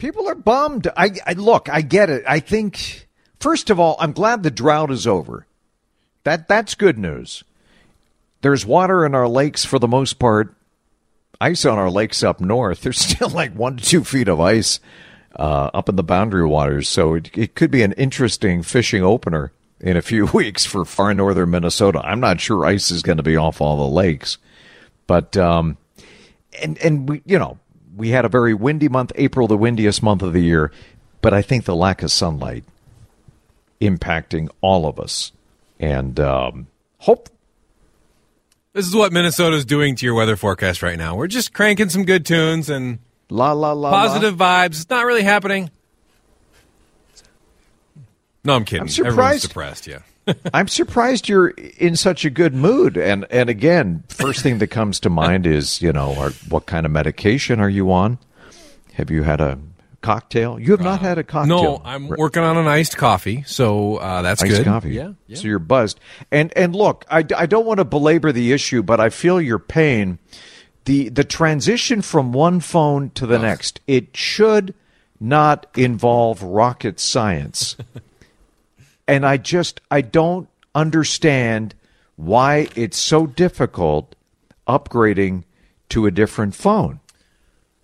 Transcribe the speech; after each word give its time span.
People 0.00 0.28
are 0.28 0.34
bummed. 0.34 0.88
I, 0.96 1.10
I 1.26 1.34
look, 1.34 1.68
I 1.68 1.82
get 1.82 2.08
it. 2.08 2.24
I 2.26 2.40
think 2.40 3.06
first 3.38 3.68
of 3.68 3.78
all, 3.78 3.96
I'm 4.00 4.12
glad 4.12 4.42
the 4.42 4.50
drought 4.50 4.90
is 4.90 5.06
over. 5.06 5.46
That 6.24 6.48
that's 6.48 6.74
good 6.74 6.98
news. 6.98 7.44
There's 8.40 8.64
water 8.64 9.04
in 9.04 9.14
our 9.14 9.28
lakes 9.28 9.64
for 9.64 9.78
the 9.78 9.86
most 9.86 10.18
part. 10.18 10.54
Ice 11.38 11.66
on 11.66 11.78
our 11.78 11.90
lakes 11.90 12.22
up 12.22 12.40
north. 12.40 12.80
There's 12.82 12.98
still 12.98 13.28
like 13.28 13.54
one 13.54 13.76
to 13.76 13.84
two 13.84 14.02
feet 14.02 14.28
of 14.28 14.40
ice 14.40 14.80
uh, 15.36 15.70
up 15.74 15.88
in 15.90 15.96
the 15.96 16.02
boundary 16.02 16.46
waters, 16.46 16.88
so 16.88 17.14
it, 17.14 17.36
it 17.36 17.54
could 17.54 17.70
be 17.70 17.82
an 17.82 17.92
interesting 17.92 18.62
fishing 18.62 19.02
opener 19.02 19.52
in 19.80 19.98
a 19.98 20.02
few 20.02 20.26
weeks 20.34 20.64
for 20.64 20.86
far 20.86 21.12
northern 21.12 21.50
Minnesota. 21.50 22.00
I'm 22.02 22.20
not 22.20 22.40
sure 22.40 22.64
ice 22.64 22.90
is 22.90 23.02
going 23.02 23.18
to 23.18 23.22
be 23.22 23.36
off 23.36 23.60
all 23.60 23.76
the 23.76 23.94
lakes, 23.94 24.38
but 25.06 25.36
um, 25.36 25.76
and 26.62 26.78
and 26.78 27.06
we 27.06 27.20
you 27.26 27.38
know 27.38 27.58
we 27.96 28.10
had 28.10 28.24
a 28.24 28.28
very 28.28 28.54
windy 28.54 28.88
month, 28.88 29.12
April, 29.14 29.46
the 29.46 29.56
windiest 29.56 30.02
month 30.02 30.22
of 30.22 30.32
the 30.32 30.42
year, 30.42 30.72
but 31.22 31.34
I 31.34 31.42
think 31.42 31.64
the 31.64 31.76
lack 31.76 32.02
of 32.02 32.10
sunlight 32.12 32.64
impacting 33.80 34.48
all 34.60 34.86
of 34.86 35.00
us. 35.00 35.32
And 35.78 36.20
um, 36.20 36.66
hope. 36.98 37.28
This 38.72 38.86
is 38.86 38.94
what 38.94 39.12
Minnesota's 39.12 39.64
doing 39.64 39.96
to 39.96 40.06
your 40.06 40.14
weather 40.14 40.36
forecast 40.36 40.82
right 40.82 40.98
now. 40.98 41.16
We're 41.16 41.26
just 41.26 41.52
cranking 41.52 41.88
some 41.88 42.04
good 42.04 42.24
tunes 42.24 42.70
and 42.70 42.98
la 43.30 43.52
la 43.52 43.72
la 43.72 43.90
positive 43.90 44.38
la. 44.38 44.46
vibes. 44.46 44.82
It's 44.82 44.90
not 44.90 45.06
really 45.06 45.22
happening. 45.22 45.70
No, 48.44 48.54
I'm 48.54 48.64
kidding. 48.64 48.82
I'm 48.82 48.88
surprised. 48.88 49.18
Everyone's 49.18 49.42
depressed. 49.42 49.86
Yeah. 49.86 49.98
I'm 50.54 50.68
surprised 50.68 51.28
you're 51.28 51.48
in 51.48 51.96
such 51.96 52.24
a 52.24 52.30
good 52.30 52.54
mood. 52.54 52.96
And 52.96 53.26
and 53.30 53.48
again, 53.48 54.04
first 54.08 54.42
thing 54.42 54.58
that 54.58 54.68
comes 54.68 55.00
to 55.00 55.10
mind 55.10 55.46
is 55.46 55.80
you 55.82 55.92
know, 55.92 56.14
are, 56.16 56.30
what 56.48 56.66
kind 56.66 56.86
of 56.86 56.92
medication 56.92 57.60
are 57.60 57.68
you 57.68 57.90
on? 57.92 58.18
Have 58.94 59.10
you 59.10 59.22
had 59.22 59.40
a 59.40 59.58
cocktail? 60.02 60.58
You 60.58 60.72
have 60.72 60.80
not 60.80 61.00
had 61.00 61.18
a 61.18 61.24
cocktail. 61.24 61.62
No, 61.62 61.82
I'm 61.84 62.08
working 62.08 62.42
on 62.42 62.56
an 62.56 62.66
iced 62.66 62.96
coffee, 62.96 63.44
so 63.46 63.96
uh, 63.96 64.22
that's 64.22 64.42
iced 64.42 64.52
good. 64.52 64.64
coffee. 64.64 64.92
Yeah, 64.92 65.12
yeah. 65.26 65.36
So 65.36 65.48
you're 65.48 65.58
buzzed. 65.58 66.00
And 66.30 66.52
and 66.56 66.74
look, 66.74 67.04
I, 67.10 67.24
I 67.36 67.46
don't 67.46 67.66
want 67.66 67.78
to 67.78 67.84
belabor 67.84 68.32
the 68.32 68.52
issue, 68.52 68.82
but 68.82 69.00
I 69.00 69.10
feel 69.10 69.40
your 69.40 69.58
pain. 69.58 70.18
The 70.86 71.08
the 71.10 71.24
transition 71.24 72.02
from 72.02 72.32
one 72.32 72.60
phone 72.60 73.10
to 73.10 73.26
the 73.26 73.38
next, 73.38 73.80
it 73.86 74.16
should 74.16 74.74
not 75.20 75.66
involve 75.76 76.42
rocket 76.42 76.98
science. 76.98 77.76
and 79.10 79.26
I 79.26 79.36
just 79.36 79.80
I 79.90 80.02
don't 80.02 80.48
understand 80.72 81.74
why 82.14 82.68
it's 82.76 82.96
so 82.96 83.26
difficult 83.26 84.14
upgrading 84.68 85.42
to 85.88 86.06
a 86.06 86.12
different 86.12 86.54
phone. 86.54 87.00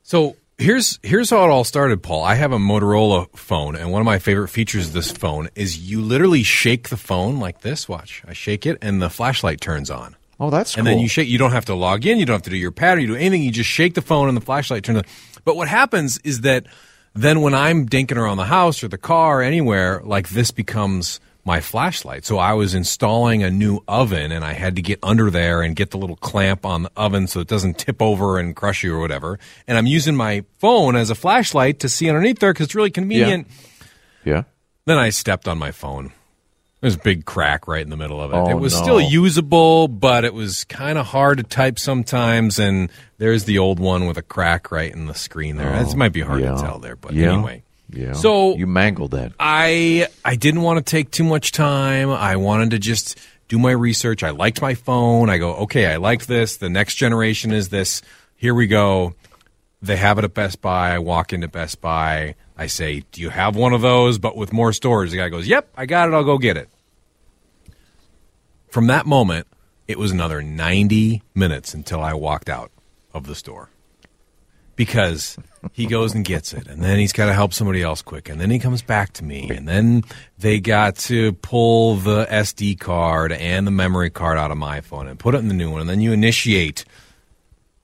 So 0.04 0.36
here's 0.56 1.00
here's 1.02 1.30
how 1.30 1.44
it 1.44 1.50
all 1.50 1.64
started, 1.64 2.00
Paul. 2.00 2.22
I 2.22 2.36
have 2.36 2.52
a 2.52 2.58
Motorola 2.58 3.28
phone, 3.36 3.74
and 3.74 3.90
one 3.90 4.00
of 4.00 4.06
my 4.06 4.20
favorite 4.20 4.48
features 4.48 4.88
of 4.88 4.92
this 4.92 5.10
phone 5.10 5.48
is 5.56 5.90
you 5.90 6.00
literally 6.00 6.44
shake 6.44 6.90
the 6.90 6.96
phone 6.96 7.40
like 7.40 7.62
this. 7.62 7.88
Watch, 7.88 8.22
I 8.26 8.32
shake 8.32 8.64
it, 8.64 8.78
and 8.80 9.02
the 9.02 9.10
flashlight 9.10 9.60
turns 9.60 9.90
on. 9.90 10.14
Oh, 10.38 10.50
that's 10.50 10.76
and 10.76 10.86
cool. 10.86 10.92
then 10.94 11.00
you 11.00 11.08
shake. 11.08 11.28
You 11.28 11.38
don't 11.38 11.52
have 11.52 11.64
to 11.64 11.74
log 11.74 12.06
in. 12.06 12.20
You 12.20 12.26
don't 12.26 12.34
have 12.34 12.42
to 12.42 12.50
do 12.50 12.56
your 12.56 12.70
pattern. 12.70 13.00
You 13.00 13.08
do 13.08 13.16
anything. 13.16 13.42
You 13.42 13.50
just 13.50 13.70
shake 13.70 13.94
the 13.94 14.02
phone, 14.02 14.28
and 14.28 14.36
the 14.36 14.42
flashlight 14.42 14.84
turns 14.84 14.98
on. 14.98 15.04
But 15.44 15.56
what 15.56 15.66
happens 15.66 16.18
is 16.22 16.42
that 16.42 16.66
then 17.16 17.40
when 17.40 17.54
I'm 17.54 17.88
dinking 17.88 18.16
around 18.16 18.36
the 18.36 18.44
house 18.44 18.82
or 18.84 18.88
the 18.88 18.98
car 18.98 19.40
or 19.40 19.42
anywhere, 19.42 20.00
like 20.04 20.28
this 20.28 20.50
becomes 20.50 21.20
my 21.44 21.60
flashlight. 21.60 22.24
So 22.24 22.38
I 22.38 22.54
was 22.54 22.74
installing 22.74 23.44
a 23.44 23.50
new 23.50 23.80
oven 23.86 24.32
and 24.32 24.44
I 24.44 24.52
had 24.52 24.76
to 24.76 24.82
get 24.82 24.98
under 25.02 25.30
there 25.30 25.62
and 25.62 25.76
get 25.76 25.92
the 25.92 25.98
little 25.98 26.16
clamp 26.16 26.66
on 26.66 26.82
the 26.82 26.90
oven 26.96 27.28
so 27.28 27.38
it 27.38 27.46
doesn't 27.46 27.78
tip 27.78 28.02
over 28.02 28.38
and 28.38 28.54
crush 28.56 28.82
you 28.82 28.92
or 28.94 28.98
whatever. 28.98 29.38
And 29.68 29.78
I'm 29.78 29.86
using 29.86 30.16
my 30.16 30.44
phone 30.58 30.96
as 30.96 31.08
a 31.08 31.14
flashlight 31.14 31.80
to 31.80 31.88
see 31.88 32.08
underneath 32.08 32.40
there 32.40 32.52
because 32.52 32.64
it's 32.66 32.74
really 32.74 32.90
convenient. 32.90 33.46
yeah. 34.24 34.42
Then 34.86 34.98
I 34.98 35.10
stepped 35.10 35.46
on 35.48 35.56
my 35.56 35.70
phone. 35.70 36.12
There's 36.80 36.94
a 36.94 36.98
big 36.98 37.24
crack 37.24 37.66
right 37.66 37.82
in 37.82 37.90
the 37.90 37.96
middle 37.96 38.20
of 38.20 38.32
it. 38.32 38.36
Oh, 38.36 38.48
it 38.50 38.60
was 38.60 38.74
no. 38.74 38.82
still 38.82 39.00
usable, 39.00 39.88
but 39.88 40.24
it 40.24 40.34
was 40.34 40.64
kind 40.64 40.98
of 40.98 41.06
hard 41.06 41.38
to 41.38 41.44
type 41.44 41.78
sometimes. 41.78 42.58
And 42.58 42.90
there's 43.18 43.44
the 43.44 43.58
old 43.58 43.80
one 43.80 44.06
with 44.06 44.18
a 44.18 44.22
crack 44.22 44.70
right 44.70 44.92
in 44.92 45.06
the 45.06 45.14
screen 45.14 45.56
there. 45.56 45.74
It 45.74 45.86
oh, 45.88 45.96
might 45.96 46.12
be 46.12 46.20
hard 46.20 46.42
yeah. 46.42 46.54
to 46.54 46.60
tell 46.60 46.78
there, 46.78 46.96
but 46.96 47.14
Yeah. 47.14 47.32
anyway. 47.32 47.62
Yeah. 47.90 48.12
So- 48.12 48.56
you 48.56 48.66
mangled 48.66 49.12
that. 49.12 49.32
I 49.40 50.08
I 50.24 50.36
didn't 50.36 50.62
want 50.62 50.84
to 50.84 50.88
take 50.88 51.10
too 51.10 51.24
much 51.24 51.52
time. 51.52 52.10
I 52.10 52.36
wanted 52.36 52.72
to 52.72 52.78
just 52.78 53.18
do 53.48 53.58
my 53.58 53.70
research. 53.70 54.22
I 54.22 54.30
liked 54.30 54.60
my 54.60 54.74
phone. 54.74 55.30
I 55.30 55.38
go, 55.38 55.54
okay, 55.54 55.86
I 55.86 55.96
liked 55.96 56.28
this. 56.28 56.56
The 56.56 56.68
next 56.68 56.96
generation 56.96 57.52
is 57.52 57.68
this. 57.68 58.02
Here 58.36 58.54
we 58.54 58.66
go. 58.66 59.14
They 59.82 59.96
have 59.96 60.18
it 60.18 60.24
at 60.24 60.34
Best 60.34 60.60
Buy. 60.60 60.90
I 60.94 60.98
walk 60.98 61.32
into 61.32 61.48
Best 61.48 61.80
Buy. 61.80 62.34
I 62.56 62.66
say, 62.66 63.04
"Do 63.12 63.20
you 63.20 63.30
have 63.30 63.56
one 63.56 63.72
of 63.72 63.82
those, 63.82 64.18
but 64.18 64.36
with 64.36 64.52
more 64.52 64.72
storage?" 64.72 65.10
The 65.10 65.18
guy 65.18 65.28
goes, 65.28 65.46
"Yep, 65.46 65.68
I 65.76 65.86
got 65.86 66.08
it. 66.08 66.14
I'll 66.14 66.24
go 66.24 66.38
get 66.38 66.56
it." 66.56 66.68
From 68.68 68.86
that 68.88 69.06
moment, 69.06 69.46
it 69.88 69.98
was 69.98 70.10
another 70.10 70.42
90 70.42 71.22
minutes 71.34 71.74
until 71.74 72.00
I 72.00 72.14
walked 72.14 72.48
out 72.48 72.70
of 73.14 73.26
the 73.26 73.34
store 73.34 73.70
because 74.76 75.38
he 75.72 75.86
goes 75.86 76.14
and 76.14 76.24
gets 76.24 76.52
it 76.52 76.66
and 76.68 76.82
then 76.82 76.98
he's 76.98 77.12
got 77.12 77.26
to 77.26 77.32
help 77.32 77.52
somebody 77.54 77.82
else 77.82 78.02
quick 78.02 78.28
and 78.28 78.40
then 78.40 78.50
he 78.50 78.58
comes 78.58 78.82
back 78.82 79.12
to 79.14 79.24
me 79.24 79.48
and 79.48 79.66
then 79.66 80.04
they 80.38 80.60
got 80.60 80.96
to 80.96 81.32
pull 81.34 81.96
the 81.96 82.26
SD 82.26 82.78
card 82.78 83.32
and 83.32 83.66
the 83.66 83.70
memory 83.70 84.10
card 84.10 84.36
out 84.36 84.50
of 84.50 84.58
my 84.58 84.80
phone 84.82 85.08
and 85.08 85.18
put 85.18 85.34
it 85.34 85.38
in 85.38 85.48
the 85.48 85.54
new 85.54 85.70
one 85.70 85.80
and 85.80 85.88
then 85.88 86.00
you 86.00 86.12
initiate 86.12 86.84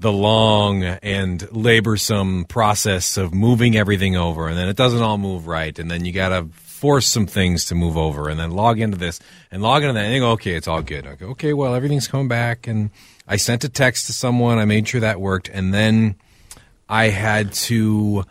the 0.03 0.13
long 0.13 0.85
and 0.85 1.41
laborsome 1.51 2.47
process 2.47 3.17
of 3.17 3.33
moving 3.33 3.77
everything 3.77 4.17
over 4.17 4.49
and 4.49 4.59
then 4.59 4.69
it 4.69 4.77
doesn't 4.77 5.01
all 5.01 5.17
move 5.17 5.47
right 5.47 5.79
and 5.79 5.91
then 5.91 6.05
you 6.05 6.13
got 6.13 6.29
to 6.29 6.47
force 6.57 7.07
some 7.07 7.27
things 7.27 7.67
to 7.67 7.75
move 7.75 7.97
over 7.97 8.29
and 8.29 8.39
then 8.39 8.51
log 8.51 8.81
into 8.81 8.99
this 8.99 9.21
and 9.51 9.63
log 9.63 9.83
into 9.83 9.95
that 9.95 10.05
and 10.05 10.21
go 10.21 10.33
okay 10.33 10.55
it's 10.55 10.69
all 10.69 10.83
good 10.83 11.07
I 11.07 11.15
go 11.15 11.29
okay 11.29 11.53
well 11.53 11.75
everything's 11.75 12.09
coming 12.09 12.29
back 12.29 12.67
and 12.67 12.91
I 13.27 13.37
sent 13.37 13.65
a 13.65 13.69
text 13.69 14.07
to 14.07 14.13
someone 14.13 14.59
I 14.59 14.65
made 14.65 14.89
sure 14.89 15.01
that 15.01 15.21
worked 15.21 15.49
and 15.49 15.73
then 15.73 16.17
I 16.93 17.09
had 17.09 17.55
to. 17.55 18.25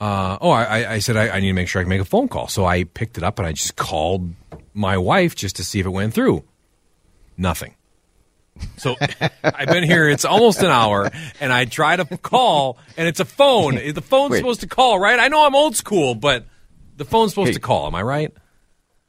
Uh, 0.00 0.38
oh, 0.40 0.48
I, 0.48 0.94
I 0.94 0.98
said 1.00 1.18
I, 1.18 1.28
I 1.28 1.40
need 1.40 1.48
to 1.48 1.52
make 1.52 1.68
sure 1.68 1.80
I 1.80 1.82
can 1.82 1.90
make 1.90 2.00
a 2.00 2.06
phone 2.06 2.28
call. 2.28 2.48
So 2.48 2.64
I 2.64 2.84
picked 2.84 3.18
it 3.18 3.22
up 3.22 3.38
and 3.38 3.46
I 3.46 3.52
just 3.52 3.76
called 3.76 4.32
my 4.72 4.96
wife 4.96 5.34
just 5.36 5.56
to 5.56 5.64
see 5.64 5.80
if 5.80 5.86
it 5.86 5.90
went 5.90 6.14
through. 6.14 6.42
Nothing. 7.36 7.74
So 8.76 8.96
I've 9.42 9.68
been 9.68 9.84
here. 9.84 10.08
It's 10.08 10.24
almost 10.24 10.60
an 10.60 10.66
hour, 10.70 11.10
and 11.40 11.52
I 11.52 11.64
try 11.64 11.96
to 11.96 12.04
call, 12.18 12.78
and 12.96 13.06
it's 13.08 13.20
a 13.20 13.24
phone. 13.24 13.74
The 13.94 14.02
phone's 14.02 14.32
Wait. 14.32 14.38
supposed 14.38 14.60
to 14.60 14.66
call, 14.66 14.98
right? 14.98 15.18
I 15.18 15.28
know 15.28 15.46
I'm 15.46 15.54
old 15.54 15.76
school, 15.76 16.14
but 16.14 16.46
the 16.96 17.04
phone's 17.04 17.32
supposed 17.32 17.48
Hey. 17.48 17.54
to 17.54 17.60
call. 17.60 17.86
Am 17.86 17.94
I 17.94 18.02
right? 18.02 18.32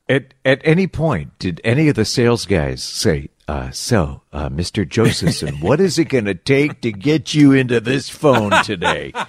At 0.09 0.33
at 0.45 0.61
any 0.63 0.87
point, 0.87 1.37
did 1.39 1.59
any 1.63 1.87
of 1.89 1.95
the 1.95 2.05
sales 2.05 2.45
guys 2.45 2.81
say, 2.83 3.29
uh, 3.51 3.71
"So, 3.71 4.21
uh, 4.31 4.49
Mr. 4.49 4.87
Josephson, 4.87 5.59
what 5.59 5.81
is 5.81 5.99
it 5.99 6.05
going 6.05 6.25
to 6.25 6.35
take 6.35 6.81
to 6.81 6.91
get 6.91 7.33
you 7.33 7.51
into 7.51 7.79
this 7.79 8.09
phone 8.09 8.51
today?" 8.63 9.13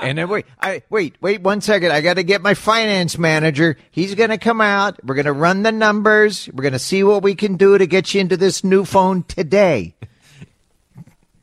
And 0.00 0.16
then 0.16 0.28
wait, 0.28 0.46
I 0.60 0.82
wait, 0.90 1.16
wait 1.20 1.40
one 1.42 1.60
second. 1.60 1.90
I 1.90 2.02
got 2.02 2.14
to 2.14 2.22
get 2.22 2.40
my 2.40 2.54
finance 2.54 3.18
manager. 3.18 3.76
He's 3.90 4.14
going 4.14 4.30
to 4.30 4.38
come 4.38 4.60
out. 4.60 5.04
We're 5.04 5.16
going 5.16 5.26
to 5.26 5.32
run 5.32 5.64
the 5.64 5.72
numbers. 5.72 6.48
We're 6.52 6.62
going 6.62 6.72
to 6.72 6.78
see 6.78 7.02
what 7.02 7.24
we 7.24 7.34
can 7.34 7.56
do 7.56 7.76
to 7.76 7.84
get 7.84 8.14
you 8.14 8.20
into 8.20 8.36
this 8.36 8.62
new 8.62 8.84
phone 8.84 9.24
today. 9.24 9.96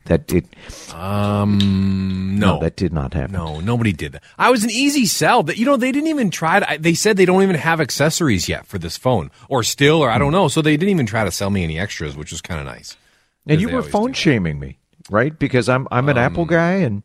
That 0.06 0.32
it 0.32 0.46
Um, 0.94 2.36
no, 2.38 2.60
that 2.60 2.76
did 2.76 2.92
not 2.92 3.12
happen. 3.14 3.32
No, 3.32 3.60
nobody 3.60 3.92
did 3.92 4.12
that. 4.12 4.22
I 4.38 4.50
was 4.50 4.62
an 4.62 4.70
easy 4.70 5.04
sell. 5.06 5.42
That 5.42 5.56
you 5.56 5.64
know, 5.64 5.76
they 5.76 5.92
didn't 5.92 6.08
even 6.08 6.30
try 6.30 6.60
to. 6.60 6.78
They 6.78 6.94
said 6.94 7.16
they 7.16 7.24
don't 7.24 7.42
even 7.42 7.56
have 7.56 7.80
accessories 7.80 8.48
yet 8.48 8.66
for 8.66 8.78
this 8.78 8.96
phone, 8.96 9.30
or 9.48 9.62
still, 9.62 10.02
or 10.02 10.10
I 10.10 10.18
don't 10.18 10.32
know. 10.32 10.48
So 10.48 10.62
they 10.62 10.76
didn't 10.76 10.90
even 10.90 11.06
try 11.06 11.24
to 11.24 11.30
sell 11.30 11.50
me 11.50 11.64
any 11.64 11.78
extras, 11.78 12.16
which 12.16 12.30
was 12.30 12.40
kind 12.40 12.60
of 12.60 12.66
nice. 12.66 12.96
And 13.46 13.60
you 13.60 13.68
were 13.68 13.82
phone 13.82 14.12
shaming 14.12 14.58
me, 14.58 14.78
right? 15.10 15.36
Because 15.36 15.68
I'm 15.68 15.88
I'm 15.90 16.08
an 16.08 16.18
Um, 16.18 16.24
Apple 16.24 16.44
guy, 16.44 16.74
and 16.74 17.02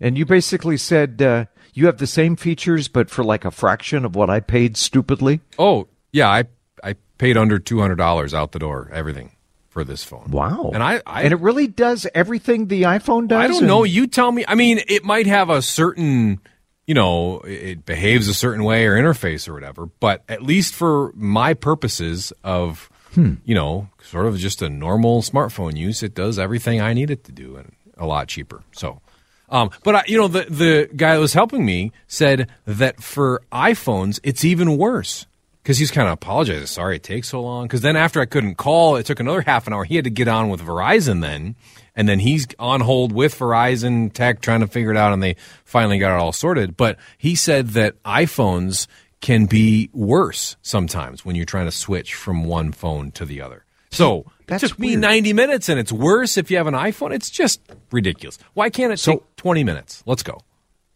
and 0.00 0.18
you 0.18 0.26
basically 0.26 0.76
said 0.76 1.22
uh, 1.22 1.46
you 1.72 1.86
have 1.86 1.98
the 1.98 2.06
same 2.06 2.36
features, 2.36 2.88
but 2.88 3.08
for 3.08 3.24
like 3.24 3.44
a 3.44 3.50
fraction 3.50 4.04
of 4.04 4.14
what 4.14 4.28
I 4.28 4.40
paid 4.40 4.76
stupidly. 4.76 5.40
Oh 5.58 5.88
yeah, 6.12 6.28
I 6.28 6.44
I 6.84 6.96
paid 7.16 7.36
under 7.36 7.58
two 7.58 7.80
hundred 7.80 7.96
dollars 7.96 8.34
out 8.34 8.52
the 8.52 8.58
door, 8.58 8.90
everything 8.92 9.32
for 9.72 9.84
this 9.84 10.04
phone. 10.04 10.30
Wow! 10.30 10.70
And 10.74 10.82
I, 10.82 11.00
I 11.06 11.22
and 11.22 11.32
it 11.32 11.40
really 11.40 11.66
does 11.66 12.06
everything 12.14 12.68
the 12.68 12.82
iPhone 12.82 13.26
does. 13.26 13.38
I 13.40 13.46
don't 13.48 13.58
and- 13.58 13.66
know. 13.66 13.84
You 13.84 14.06
tell 14.06 14.30
me. 14.30 14.44
I 14.46 14.54
mean, 14.54 14.80
it 14.86 15.02
might 15.04 15.26
have 15.26 15.48
a 15.50 15.62
certain, 15.62 16.40
you 16.86 16.94
know, 16.94 17.40
it 17.40 17.86
behaves 17.86 18.28
a 18.28 18.34
certain 18.34 18.64
way 18.64 18.86
or 18.86 18.94
interface 18.96 19.48
or 19.48 19.54
whatever. 19.54 19.86
But 19.86 20.22
at 20.28 20.42
least 20.42 20.74
for 20.74 21.10
my 21.14 21.54
purposes 21.54 22.32
of, 22.44 22.90
Hmm. 23.14 23.34
you 23.44 23.54
know, 23.54 23.88
sort 24.02 24.26
of 24.26 24.36
just 24.38 24.62
a 24.62 24.68
normal 24.70 25.22
smartphone 25.22 25.76
use, 25.76 26.02
it 26.02 26.14
does 26.14 26.38
everything 26.38 26.80
I 26.80 26.92
need 26.92 27.10
it 27.10 27.24
to 27.24 27.32
do 27.32 27.56
and 27.56 27.72
a 27.96 28.06
lot 28.06 28.28
cheaper. 28.28 28.62
So, 28.72 29.00
um, 29.48 29.70
but 29.84 29.94
I, 29.96 30.02
you 30.06 30.18
know, 30.18 30.28
the 30.28 30.44
the 30.48 30.88
guy 30.96 31.14
that 31.14 31.20
was 31.20 31.34
helping 31.34 31.64
me 31.64 31.92
said 32.06 32.48
that 32.66 33.02
for 33.02 33.42
iPhones, 33.52 34.18
it's 34.22 34.44
even 34.44 34.76
worse. 34.78 35.26
Because 35.62 35.78
he's 35.78 35.90
kind 35.92 36.08
of 36.08 36.14
apologizing. 36.14 36.66
Sorry 36.66 36.96
it 36.96 37.02
takes 37.04 37.28
so 37.28 37.40
long. 37.40 37.66
Because 37.66 37.82
then 37.82 37.94
after 37.96 38.20
I 38.20 38.24
couldn't 38.24 38.56
call, 38.56 38.96
it 38.96 39.06
took 39.06 39.20
another 39.20 39.42
half 39.42 39.66
an 39.68 39.72
hour. 39.72 39.84
He 39.84 39.94
had 39.94 40.04
to 40.04 40.10
get 40.10 40.26
on 40.26 40.48
with 40.48 40.60
Verizon 40.60 41.20
then. 41.20 41.54
And 41.94 42.08
then 42.08 42.18
he's 42.18 42.46
on 42.58 42.80
hold 42.80 43.12
with 43.12 43.38
Verizon 43.38 44.12
Tech 44.12 44.40
trying 44.40 44.60
to 44.60 44.66
figure 44.66 44.90
it 44.90 44.96
out. 44.96 45.12
And 45.12 45.22
they 45.22 45.36
finally 45.64 45.98
got 45.98 46.16
it 46.16 46.20
all 46.20 46.32
sorted. 46.32 46.76
But 46.76 46.98
he 47.16 47.36
said 47.36 47.68
that 47.70 48.02
iPhones 48.02 48.88
can 49.20 49.46
be 49.46 49.88
worse 49.92 50.56
sometimes 50.62 51.24
when 51.24 51.36
you're 51.36 51.44
trying 51.44 51.66
to 51.66 51.70
switch 51.72 52.14
from 52.14 52.44
one 52.44 52.72
phone 52.72 53.12
to 53.12 53.24
the 53.24 53.40
other. 53.40 53.64
So 53.92 54.24
That's 54.48 54.64
it 54.64 54.68
took 54.70 54.78
me 54.80 54.96
90 54.96 55.32
minutes 55.32 55.68
and 55.68 55.78
it's 55.78 55.92
worse 55.92 56.36
if 56.36 56.50
you 56.50 56.56
have 56.56 56.66
an 56.66 56.74
iPhone. 56.74 57.14
It's 57.14 57.30
just 57.30 57.60
ridiculous. 57.92 58.36
Why 58.54 58.68
can't 58.68 58.92
it 58.92 58.98
So- 58.98 59.12
take 59.12 59.36
20 59.36 59.62
minutes? 59.62 60.02
Let's 60.06 60.24
go. 60.24 60.40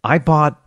I 0.03 0.19
bought. 0.19 0.61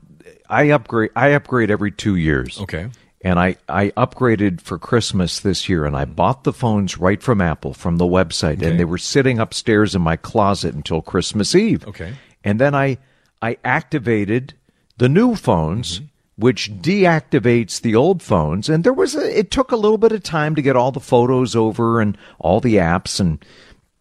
I 0.50 0.70
upgrade. 0.72 1.12
I 1.16 1.30
upgrade 1.30 1.70
every 1.70 1.92
two 1.92 2.16
years. 2.16 2.60
Okay. 2.62 2.88
And 3.22 3.38
I, 3.38 3.58
I 3.68 3.90
upgraded 3.98 4.62
for 4.62 4.78
Christmas 4.80 5.42
this 5.42 5.68
year, 5.68 5.86
and 5.86 5.96
I 5.96 6.06
bought 6.06 6.46
the 6.46 6.54
phones 6.54 6.98
right 6.98 7.22
from 7.22 7.42
Apple 7.42 7.74
from 7.74 7.98
the 7.98 8.06
website, 8.06 8.58
Okay. 8.60 8.70
and 8.72 8.80
they 8.80 8.86
were 8.86 8.98
sitting 8.98 9.40
upstairs 9.40 9.94
in 9.94 10.02
my 10.02 10.16
closet 10.16 10.74
until 10.74 11.02
Christmas 11.02 11.54
Eve. 11.54 11.86
Okay. 11.88 12.14
And 12.46 12.60
then 12.62 12.74
I 12.74 12.98
I 13.42 13.58
activated 13.66 14.54
the 14.98 15.10
new 15.10 15.36
phones, 15.36 16.00
Mm-hmm. 16.00 16.06
which 16.38 16.72
deactivates 16.82 17.82
the 17.82 17.96
old 17.96 18.24
phones, 18.24 18.70
and 18.70 18.86
there 18.86 18.94
was 18.94 19.16
a, 19.16 19.38
it 19.40 19.52
took 19.52 19.72
a 19.74 19.76
little 19.76 19.98
bit 19.98 20.14
of 20.14 20.24
time 20.24 20.56
to 20.56 20.62
get 20.62 20.78
all 20.78 20.92
the 20.94 21.00
photos 21.02 21.56
over 21.58 22.00
and 22.00 22.18
all 22.40 22.62
the 22.62 22.76
apps, 22.76 23.20
and 23.20 23.44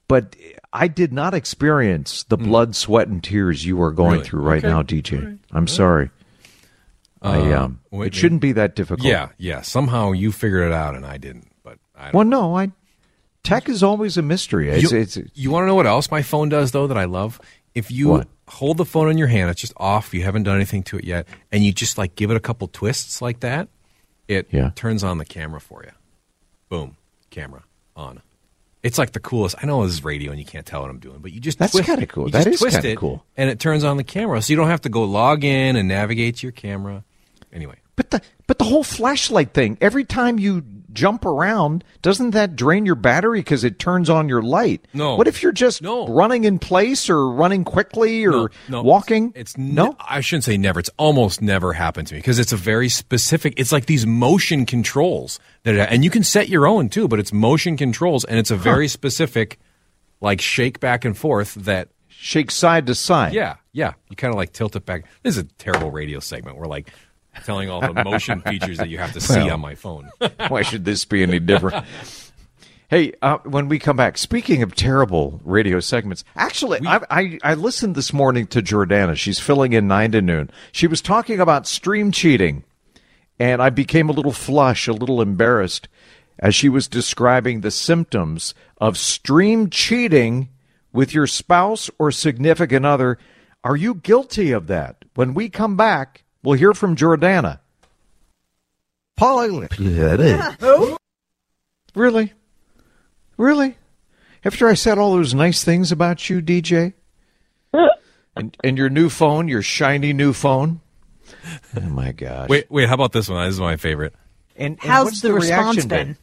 but 0.07 0.37
I 0.73 0.87
did 0.87 1.13
not 1.13 1.35
experience 1.35 2.23
the 2.25 2.37
blood, 2.37 2.77
sweat, 2.77 3.09
and 3.09 3.23
tears 3.25 3.65
you 3.67 3.83
are 3.83 3.91
going 3.91 4.11
Mm. 4.11 4.13
Really? 4.19 4.25
through 4.29 4.41
right 4.43 4.65
Okay. 4.65 4.69
now, 4.69 4.83
DJ. 4.85 5.39
I'm 5.51 5.67
sorry. 5.67 6.11
I 7.23 7.53
um, 7.53 7.81
wait, 7.91 8.09
it 8.09 8.15
shouldn't 8.15 8.41
be 8.41 8.53
that 8.53 8.77
difficult. 8.77 9.07
Yeah, 9.09 9.31
yeah. 9.39 9.63
Somehow 9.63 10.13
you 10.13 10.31
figured 10.33 10.67
it 10.69 10.73
out 10.73 10.95
and 10.95 11.05
I 11.05 11.17
didn't. 11.19 11.49
But 11.65 11.79
I 11.97 12.11
Well, 12.13 12.25
no, 12.25 12.57
I 12.57 12.71
tech 13.43 13.69
is 13.69 13.83
always 13.83 14.17
a 14.17 14.23
mystery. 14.23 14.71
It's, 14.71 14.91
you, 14.93 14.99
it's 14.99 15.19
you 15.35 15.51
want 15.51 15.65
to 15.65 15.67
know 15.67 15.75
what 15.75 15.87
else 15.87 16.11
my 16.11 16.23
phone 16.23 16.49
does 16.49 16.71
though 16.73 16.87
that 16.87 16.97
I 16.99 17.05
love? 17.07 17.41
If 17.75 17.91
you 17.91 18.09
What? 18.09 18.29
hold 18.49 18.77
the 18.77 18.85
phone 18.85 19.11
in 19.11 19.19
your 19.19 19.29
hand, 19.29 19.51
it's 19.51 19.61
just 19.61 19.73
off. 19.77 20.15
You 20.15 20.23
haven't 20.23 20.45
done 20.45 20.57
anything 20.57 20.83
to 20.85 20.99
it 20.99 21.05
yet, 21.05 21.27
and 21.53 21.65
you 21.65 21.73
just 21.73 21.99
like 21.99 22.15
give 22.17 22.31
it 22.31 22.37
a 22.37 22.41
couple 22.41 22.67
twists 22.69 23.21
like 23.23 23.41
that, 23.41 23.69
it 24.27 24.49
Yeah. 24.51 24.71
turns 24.75 25.03
on 25.05 25.19
the 25.19 25.25
camera 25.25 25.61
for 25.61 25.83
you. 25.85 25.91
Boom, 26.69 26.97
camera 27.31 27.65
on. 27.97 28.23
It's 28.83 28.97
like 28.97 29.11
the 29.13 29.21
coolest. 29.21 29.57
I 29.61 29.67
know 29.67 29.85
this 29.85 29.95
is 29.95 30.05
radio 30.05 30.31
and 30.31 30.39
you 30.39 30.47
can't 30.47 30.65
tell 30.65 30.83
what 30.83 30.91
I'm 30.91 31.01
doing, 31.01 31.19
but 31.19 31.33
you 31.33 31.41
just 31.41 31.59
That's 31.59 31.79
kinda 31.81 32.07
cool. 32.07 32.29
That 32.31 32.39
is 32.41 32.45
That 32.45 32.51
just 32.53 32.55
is 32.55 32.61
twist 32.61 32.83
kinda 32.83 32.97
cool. 32.97 33.25
and 33.37 33.51
it 33.51 33.59
turns 33.59 33.83
on 33.83 33.97
the 33.97 34.05
camera, 34.05 34.41
so 34.41 34.53
you 34.53 34.57
don't 34.57 34.69
have 34.69 34.83
to 34.83 34.89
go 34.89 35.03
log 35.05 35.43
in 35.45 35.75
and 35.77 35.89
navigate 35.89 36.37
to 36.37 36.47
your 36.47 36.53
camera. 36.53 37.05
Anyway, 37.53 37.77
But 37.97 38.11
the 38.11 38.21
but 38.47 38.59
the 38.59 38.65
whole 38.65 38.85
flashlight 38.85 39.53
thing. 39.55 39.77
Every 39.81 40.05
time 40.05 40.39
you 40.39 40.63
jump 40.93 41.25
around, 41.25 41.85
doesn't 42.03 42.31
that 42.31 42.57
drain 42.57 42.87
your 42.87 42.95
battery 42.95 43.41
because 43.41 43.63
it 43.65 43.79
turns 43.79 44.09
on 44.11 44.29
your 44.29 44.43
light? 44.43 44.87
No. 44.95 45.17
What 45.17 45.29
if 45.29 45.43
you're 45.43 45.53
just 45.53 45.83
No. 45.83 46.07
running 46.09 46.45
in 46.45 46.59
place 46.59 47.09
or 47.11 47.29
running 47.31 47.65
quickly 47.65 48.25
or 48.27 48.33
no, 48.33 48.49
no, 48.69 48.83
walking? 48.83 49.33
It's 49.35 49.57
n- 49.59 49.75
no. 49.75 49.97
I 50.01 50.21
shouldn't 50.21 50.45
say 50.45 50.57
never. 50.57 50.81
It's 50.81 50.91
almost 50.97 51.43
never 51.43 51.73
happened 51.73 52.09
to 52.09 52.15
me 52.15 52.21
because 52.21 52.39
it's 52.39 52.53
a 52.53 52.57
very 52.57 52.89
specific. 52.89 53.55
It's 53.57 53.73
like 53.73 53.87
these 53.87 54.07
motion 54.07 54.65
controls 54.67 55.39
that, 55.65 55.75
it, 55.75 55.89
and 55.91 56.05
you 56.05 56.11
can 56.11 56.25
set 56.25 56.49
your 56.49 56.67
own 56.67 56.89
too. 56.89 57.09
But 57.09 57.19
it's 57.19 57.33
motion 57.33 57.77
controls, 57.77 58.25
and 58.25 58.39
it's 58.39 58.51
a 58.51 58.57
very 58.57 58.89
specific, 58.89 59.59
like 60.21 60.41
shake 60.41 60.81
back 60.81 61.05
and 61.05 61.17
forth. 61.17 61.55
That 61.55 61.89
Shake 62.21 62.51
side 62.51 62.87
to 62.87 62.97
side. 62.97 63.33
yeah, 63.33 63.57
yeah. 63.73 63.93
You 64.11 64.17
kind 64.17 64.35
of 64.35 64.39
like 64.39 64.53
tilt 64.53 64.75
it 64.75 64.85
back. 64.85 65.05
This 65.23 65.37
is 65.37 65.43
a 65.45 65.47
terrible 65.59 65.93
radio 65.93 66.19
segment. 66.19 66.57
We're 66.57 66.67
like 66.67 66.91
telling 67.45 67.71
all 67.71 67.81
the 67.81 68.05
motion 68.05 68.41
features 68.43 68.79
that 68.79 68.89
you 68.89 68.99
have 68.99 69.13
to 69.13 69.21
see 69.21 69.39
Well. 69.41 69.53
on 69.55 69.61
my 69.61 69.75
phone. 69.75 70.11
Why 70.49 70.63
should 70.63 70.85
this 70.85 71.05
be 71.05 71.23
any 71.23 71.39
different? 71.39 71.85
hey, 72.89 73.13
uh, 73.23 73.39
when 73.45 73.69
we 73.69 73.79
come 73.79 73.97
back, 73.97 74.17
speaking 74.19 74.63
of 74.63 74.75
terrible 74.75 75.41
radio 75.45 75.81
segments, 75.81 76.25
actually, 76.37 76.81
I, 76.87 77.01
I, 77.11 77.39
I 77.43 77.55
listened 77.55 77.95
this 77.95 78.13
morning 78.13 78.47
to 78.49 78.63
Jordana. 78.63 79.17
She's 79.17 79.39
filling 79.39 79.73
in 79.73 79.87
9 79.89 80.13
to 80.13 80.23
noon. 80.23 80.51
She 80.73 80.87
was 80.87 81.01
talking 81.03 81.41
about 81.41 81.67
stream 81.67 82.13
cheating, 82.13 82.65
and 83.39 83.63
I 83.63 83.71
became 83.71 84.09
a 84.09 84.13
little 84.13 84.33
flush, 84.33 84.89
a 84.89 84.93
little 84.93 85.21
embarrassed, 85.21 85.89
as 86.39 86.55
she 86.55 86.69
was 86.69 86.89
describing 86.89 87.61
the 87.61 87.71
symptoms 87.71 88.55
of 88.79 88.97
stream 88.97 89.69
cheating 89.71 90.49
with 90.93 91.13
your 91.13 91.27
spouse 91.27 91.91
or 91.99 92.11
significant 92.11 92.87
other. 92.87 93.19
Are 93.65 93.77
you 93.77 93.95
guilty 93.97 94.53
of 94.53 94.69
that? 94.69 95.05
When 95.15 95.35
we 95.35 95.49
come 95.49 95.77
back, 95.77 96.23
we'll 96.43 96.59
hear 96.59 96.75
from 96.75 96.97
Jordana. 96.97 97.61
Paul 99.17 99.41
Really? 101.95 102.33
Really? 103.37 103.77
After 104.45 104.69
I 104.69 104.75
said 104.75 104.99
all 104.99 105.13
those 105.15 105.35
nice 105.35 105.65
things 105.65 105.91
about 105.91 106.31
you, 106.31 106.41
DJ? 106.41 106.93
and, 108.37 108.57
and 108.63 108.79
your 108.79 108.89
new 108.89 109.09
phone, 109.09 109.49
your 109.49 109.63
shiny 109.63 110.13
new 110.13 110.33
phone? 110.33 110.81
Oh 111.77 111.81
my 111.81 112.13
gosh. 112.13 112.49
wait, 112.49 112.71
wait. 112.71 112.89
How 112.89 112.95
about 112.95 113.13
this 113.13 113.29
one? 113.29 113.45
This 113.45 113.55
is 113.55 113.61
my 113.61 113.77
favorite. 113.77 114.15
and, 114.57 114.79
and 114.81 114.91
How's 114.91 115.07
what's 115.07 115.21
the 115.23 115.33
response 115.33 115.85
reaction 115.85 115.89
been? 115.89 116.17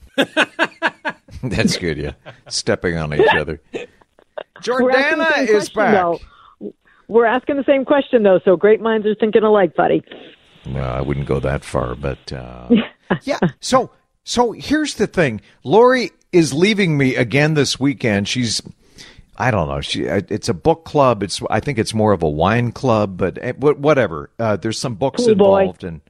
That's 1.43 1.77
good, 1.77 1.98
yeah. 1.98 2.13
Stepping 2.48 2.98
on 2.98 3.13
each 3.13 3.27
other. 3.38 3.62
We're 3.74 3.81
asking 4.91 5.17
the 5.19 5.25
Jordana 5.25 5.48
is 5.48 5.69
back. 5.69 5.93
Though. 5.93 6.19
We're 7.07 7.25
asking 7.25 7.57
the 7.57 7.63
same 7.63 7.85
question 7.85 8.24
though, 8.24 8.39
so 8.43 8.55
great 8.57 8.81
minds 8.81 9.05
are 9.05 9.15
thinking 9.15 9.43
alike, 9.43 9.75
buddy. 9.75 10.03
No, 10.65 10.81
I 10.81 11.01
wouldn't 11.01 11.27
go 11.27 11.39
that 11.39 11.63
far, 11.63 11.95
but 11.95 12.31
uh, 12.33 12.69
yeah. 13.24 13.39
So, 13.59 13.91
so 14.24 14.51
here's 14.53 14.95
the 14.95 15.05
thing: 15.07 15.41
Lori 15.63 16.12
is 16.31 16.53
leaving 16.53 16.97
me 16.97 17.15
again 17.15 17.53
this 17.53 17.79
weekend. 17.79 18.27
She's, 18.27 18.62
I 19.38 19.51
don't 19.51 19.67
know. 19.69 19.81
She, 19.81 20.07
uh, 20.09 20.21
it's 20.29 20.50
a 20.50 20.53
book 20.55 20.83
club. 20.85 21.21
It's, 21.21 21.41
I 21.50 21.59
think 21.59 21.77
it's 21.77 21.93
more 21.93 22.12
of 22.13 22.24
a 22.24 22.29
wine 22.29 22.71
club, 22.71 23.17
but 23.17 23.38
eh, 23.39 23.51
whatever. 23.53 24.31
Uh, 24.39 24.55
there's 24.55 24.79
some 24.79 24.95
books 24.95 25.24
Cool 25.25 25.35
boy. 25.35 25.59
involved 25.59 25.83
and 25.83 26.01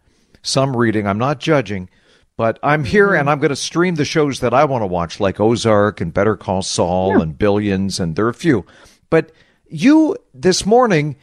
some 0.41 0.75
reading. 0.75 1.05
I'm 1.05 1.17
not 1.17 1.39
judging, 1.41 1.89
but 2.37 2.57
I'm 2.63 2.85
here 2.85 3.13
and 3.13 3.29
I'm 3.29 3.39
going 3.39 3.49
to 3.49 3.55
stream 3.55 3.95
the 3.95 4.05
shows 4.05 4.39
that 4.39 4.53
I 4.53 4.63
want 4.65 4.83
to 4.83 4.87
watch, 4.87 5.19
like 5.19 5.39
Ozark 5.39 5.99
and 5.99 6.13
Better 6.13 6.37
Call 6.37 6.61
Saul 6.61 7.21
and 7.21 7.37
Billions, 7.37 7.99
and 7.99 8.15
there 8.15 8.25
are 8.27 8.29
a 8.29 8.33
few. 8.33 8.65
But 9.09 9.31
you 9.69 10.15
this 10.34 10.65
morning, 10.65 11.15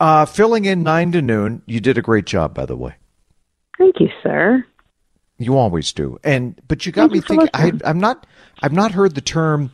uh, 0.00 0.24
filling 0.26 0.64
in 0.64 0.82
nine 0.82 1.12
to 1.12 1.22
noon, 1.22 1.62
you 1.66 1.80
did 1.80 1.98
a 1.98 2.02
great 2.02 2.26
job, 2.26 2.54
by 2.54 2.66
the 2.66 2.76
way. 2.76 2.94
Thank 3.78 4.00
you, 4.00 4.08
sir. 4.22 4.64
You 5.38 5.56
always 5.56 5.92
do, 5.92 6.18
and 6.22 6.60
but 6.68 6.86
you 6.86 6.92
got 6.92 7.10
Thank 7.10 7.12
me 7.12 7.18
you 7.18 7.22
thinking. 7.22 7.80
I, 7.84 7.90
I'm 7.90 7.98
not. 7.98 8.26
I've 8.62 8.72
not 8.72 8.92
heard 8.92 9.14
the 9.14 9.20
term 9.20 9.72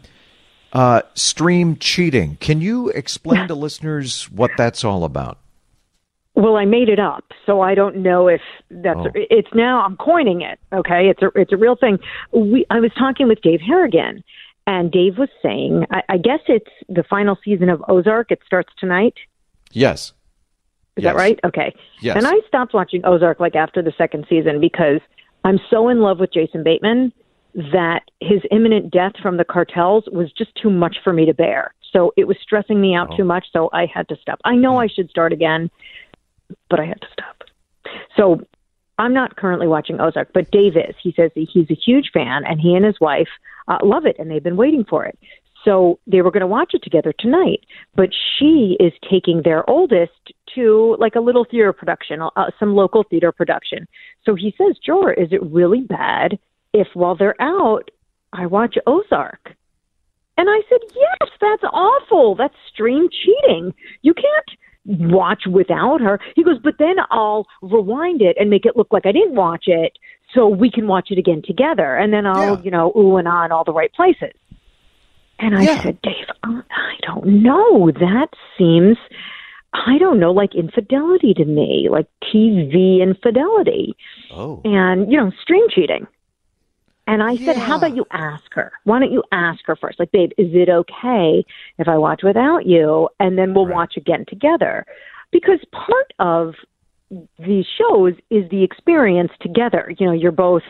uh, 0.72 1.02
stream 1.14 1.76
cheating. 1.76 2.36
Can 2.40 2.60
you 2.60 2.88
explain 2.90 3.48
to 3.48 3.54
listeners 3.54 4.30
what 4.30 4.50
that's 4.56 4.84
all 4.84 5.04
about? 5.04 5.38
Well, 6.34 6.56
I 6.56 6.66
made 6.66 6.88
it 6.88 7.00
up, 7.00 7.24
so 7.44 7.60
I 7.60 7.74
don't 7.74 7.96
know 7.96 8.28
if 8.28 8.40
that's. 8.70 9.00
Oh. 9.00 9.10
It's 9.14 9.48
now 9.54 9.82
I'm 9.82 9.96
coining 9.96 10.40
it. 10.40 10.58
Okay, 10.72 11.08
it's 11.08 11.20
a 11.20 11.30
it's 11.34 11.52
a 11.52 11.56
real 11.56 11.74
thing. 11.74 11.98
We 12.32 12.64
I 12.70 12.80
was 12.80 12.92
talking 12.96 13.28
with 13.28 13.40
Dave 13.42 13.60
Harrigan, 13.60 14.22
and 14.68 14.92
Dave 14.92 15.16
was 15.16 15.30
saying, 15.42 15.86
I, 15.90 16.02
I 16.10 16.18
guess 16.18 16.40
it's 16.46 16.70
the 16.90 17.02
final 17.02 17.38
season 17.42 17.70
of 17.70 17.82
Ozark. 17.88 18.30
It 18.30 18.40
starts 18.44 18.68
tonight. 18.78 19.14
Yes. 19.72 20.12
Is 20.98 21.04
Yes. 21.04 21.14
that 21.14 21.16
right? 21.16 21.40
Okay. 21.42 21.74
Yes. 22.02 22.16
And 22.16 22.26
I 22.26 22.34
stopped 22.46 22.74
watching 22.74 23.00
Ozark 23.06 23.40
like 23.40 23.56
after 23.56 23.80
the 23.80 23.94
second 23.96 24.26
season 24.28 24.60
because 24.60 25.00
I'm 25.44 25.58
so 25.70 25.88
in 25.88 26.00
love 26.00 26.18
with 26.20 26.34
Jason 26.34 26.62
Bateman 26.64 27.14
that 27.54 28.02
his 28.20 28.42
imminent 28.50 28.90
death 28.90 29.12
from 29.22 29.38
the 29.38 29.44
cartels 29.44 30.04
was 30.12 30.30
just 30.32 30.54
too 30.54 30.68
much 30.70 30.96
for 31.02 31.14
me 31.14 31.24
to 31.24 31.32
bear. 31.32 31.72
So 31.90 32.12
it 32.18 32.24
was 32.28 32.36
stressing 32.42 32.78
me 32.78 32.94
Oh. 32.94 33.00
out 33.00 33.16
too 33.16 33.24
much. 33.24 33.46
So 33.54 33.70
I 33.72 33.86
had 33.86 34.06
to 34.08 34.16
stop. 34.20 34.38
I 34.44 34.54
know 34.54 34.72
hmm. 34.72 34.80
I 34.80 34.86
should 34.88 35.08
start 35.08 35.32
again, 35.32 35.70
but 36.68 36.78
I 36.78 36.84
had 36.84 37.00
to 37.00 37.06
stop. 37.10 37.44
So 38.18 38.42
I'm 38.98 39.14
not 39.14 39.36
currently 39.36 39.68
watching 39.68 40.00
Ozark, 40.00 40.32
but 40.32 40.50
Dave 40.50 40.76
is. 40.76 40.94
He 41.02 41.12
says 41.12 41.30
he's 41.34 41.70
a 41.70 41.74
huge 41.74 42.10
fan, 42.12 42.44
and 42.44 42.60
he 42.60 42.74
and 42.74 42.84
his 42.84 43.00
wife 43.00 43.28
uh, 43.68 43.78
love 43.82 44.06
it, 44.06 44.16
and 44.18 44.30
they've 44.30 44.42
been 44.42 44.56
waiting 44.56 44.84
for 44.84 45.04
it. 45.04 45.18
So 45.64 45.98
they 46.06 46.22
were 46.22 46.30
going 46.30 46.40
to 46.40 46.46
watch 46.46 46.72
it 46.74 46.82
together 46.82 47.12
tonight, 47.18 47.60
but 47.94 48.10
she 48.38 48.76
is 48.80 48.92
taking 49.10 49.42
their 49.42 49.68
oldest 49.68 50.12
to 50.54 50.96
like 50.98 51.14
a 51.14 51.20
little 51.20 51.44
theater 51.44 51.72
production, 51.72 52.20
uh, 52.22 52.50
some 52.58 52.74
local 52.74 53.02
theater 53.02 53.32
production. 53.32 53.86
So 54.24 54.34
he 54.34 54.54
says, 54.56 54.76
Jor, 54.84 55.12
is 55.12 55.28
it 55.32 55.42
really 55.42 55.80
bad 55.80 56.38
if 56.72 56.88
while 56.94 57.16
they're 57.16 57.40
out, 57.40 57.90
I 58.32 58.46
watch 58.46 58.76
Ozark? 58.86 59.54
And 60.36 60.48
I 60.48 60.60
said, 60.68 60.78
yes, 60.94 61.30
that's 61.40 61.64
awful. 61.72 62.36
That's 62.36 62.54
stream 62.72 63.08
cheating. 63.10 63.74
You 64.02 64.14
can't 64.14 64.58
watch 64.88 65.42
without 65.50 66.00
her. 66.00 66.18
He 66.34 66.42
goes, 66.42 66.58
but 66.62 66.74
then 66.78 66.96
I'll 67.10 67.46
rewind 67.62 68.22
it 68.22 68.36
and 68.40 68.48
make 68.50 68.64
it 68.64 68.76
look 68.76 68.88
like 68.90 69.06
I 69.06 69.12
didn't 69.12 69.34
watch 69.34 69.64
it 69.66 69.98
so 70.34 70.48
we 70.48 70.70
can 70.70 70.88
watch 70.88 71.10
it 71.10 71.18
again 71.18 71.42
together. 71.44 71.94
And 71.96 72.12
then 72.12 72.26
I'll, 72.26 72.56
Yeah. 72.56 72.62
you 72.64 72.70
know, 72.70 72.92
ooh 72.96 73.16
and 73.16 73.28
ah 73.28 73.44
in 73.44 73.52
all 73.52 73.64
the 73.64 73.72
right 73.72 73.92
places. 73.92 74.32
And 75.38 75.56
I 75.56 75.62
Yeah. 75.62 75.82
said, 75.82 76.00
Dave, 76.02 76.26
I 76.42 76.94
don't 77.06 77.26
know. 77.26 77.90
That 77.92 78.28
seems, 78.56 78.96
I 79.74 79.98
don't 79.98 80.18
know, 80.18 80.32
like 80.32 80.54
infidelity 80.54 81.34
to 81.34 81.44
me, 81.44 81.88
like 81.90 82.06
TV 82.22 83.00
infidelity 83.00 83.94
Oh. 84.30 84.60
and, 84.64 85.10
you 85.12 85.18
know, 85.18 85.30
stream 85.42 85.68
cheating. 85.68 86.06
And 87.08 87.22
I 87.22 87.36
said, 87.46 87.56
how 87.56 87.76
about 87.76 87.96
you 87.96 88.04
ask 88.12 88.44
her? 88.52 88.70
Why 88.84 88.98
don't 89.00 89.10
you 89.10 89.22
ask 89.32 89.60
her 89.64 89.74
first? 89.76 89.98
Like, 89.98 90.12
babe, 90.12 90.30
is 90.36 90.48
it 90.52 90.68
okay 90.68 91.42
if 91.78 91.88
I 91.88 91.96
watch 91.96 92.20
without 92.22 92.66
you? 92.66 93.08
And 93.18 93.38
then 93.38 93.54
we'll 93.54 93.64
Right. 93.66 93.76
watch 93.76 93.96
again 93.96 94.26
together. 94.28 94.84
Because 95.32 95.58
part 95.72 96.12
of 96.18 96.54
these 97.38 97.64
shows 97.78 98.12
is 98.28 98.46
the 98.50 98.62
experience 98.62 99.32
together. 99.40 99.90
You 99.98 100.06
know, 100.06 100.12
you're 100.12 100.32
both 100.32 100.62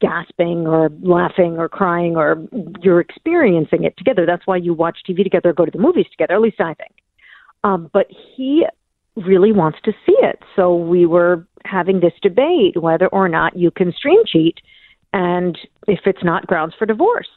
gasping 0.00 0.66
or 0.66 0.90
laughing 1.00 1.58
or 1.58 1.68
crying 1.68 2.16
or 2.16 2.44
you're 2.82 2.98
experiencing 2.98 3.84
it 3.84 3.96
together. 3.96 4.26
That's 4.26 4.48
why 4.48 4.56
you 4.56 4.74
watch 4.74 4.98
TV 5.08 5.22
together, 5.22 5.52
go 5.52 5.64
to 5.64 5.70
the 5.70 5.78
movies 5.78 6.06
together, 6.10 6.34
at 6.34 6.40
least 6.40 6.60
I 6.60 6.74
think. 6.74 6.94
Um, 7.62 7.88
but 7.92 8.08
he 8.34 8.66
really 9.14 9.52
wants 9.52 9.78
to 9.84 9.92
see 10.04 10.16
it. 10.22 10.40
So 10.56 10.74
we 10.74 11.06
were 11.06 11.46
having 11.64 12.00
this 12.00 12.14
debate 12.20 12.82
whether 12.82 13.06
or 13.06 13.28
not 13.28 13.56
you 13.56 13.70
can 13.70 13.92
stream 13.92 14.20
cheat 14.26 14.58
and 15.14 15.56
if 15.86 16.00
it's 16.06 16.24
not 16.24 16.46
grounds 16.46 16.74
for 16.78 16.84
divorce. 16.84 17.28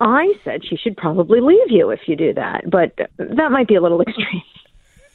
I 0.00 0.32
said 0.44 0.62
she 0.64 0.76
should 0.76 0.96
probably 0.96 1.40
leave 1.40 1.70
you 1.70 1.90
if 1.90 2.00
you 2.06 2.16
do 2.16 2.34
that, 2.34 2.68
but 2.68 2.98
that 3.18 3.50
might 3.52 3.68
be 3.68 3.76
a 3.76 3.80
little 3.80 4.00
extreme. 4.06 4.42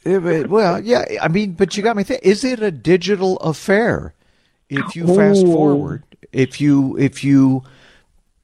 But- 0.04 0.48
well, 0.48 0.80
yeah. 0.82 1.04
I 1.20 1.28
mean, 1.28 1.52
but 1.52 1.76
you 1.76 1.82
got 1.82 1.96
me 1.96 2.02
thinking. 2.04 2.28
Is 2.28 2.44
it 2.44 2.62
a 2.62 2.70
digital 2.70 3.36
affair? 3.38 4.14
If 4.68 4.96
you 4.96 5.06
fast 5.14 5.44
Ooh. 5.44 5.52
forward, 5.52 6.02
if 6.32 6.60
you 6.60 6.96
if 6.98 7.22
you 7.22 7.62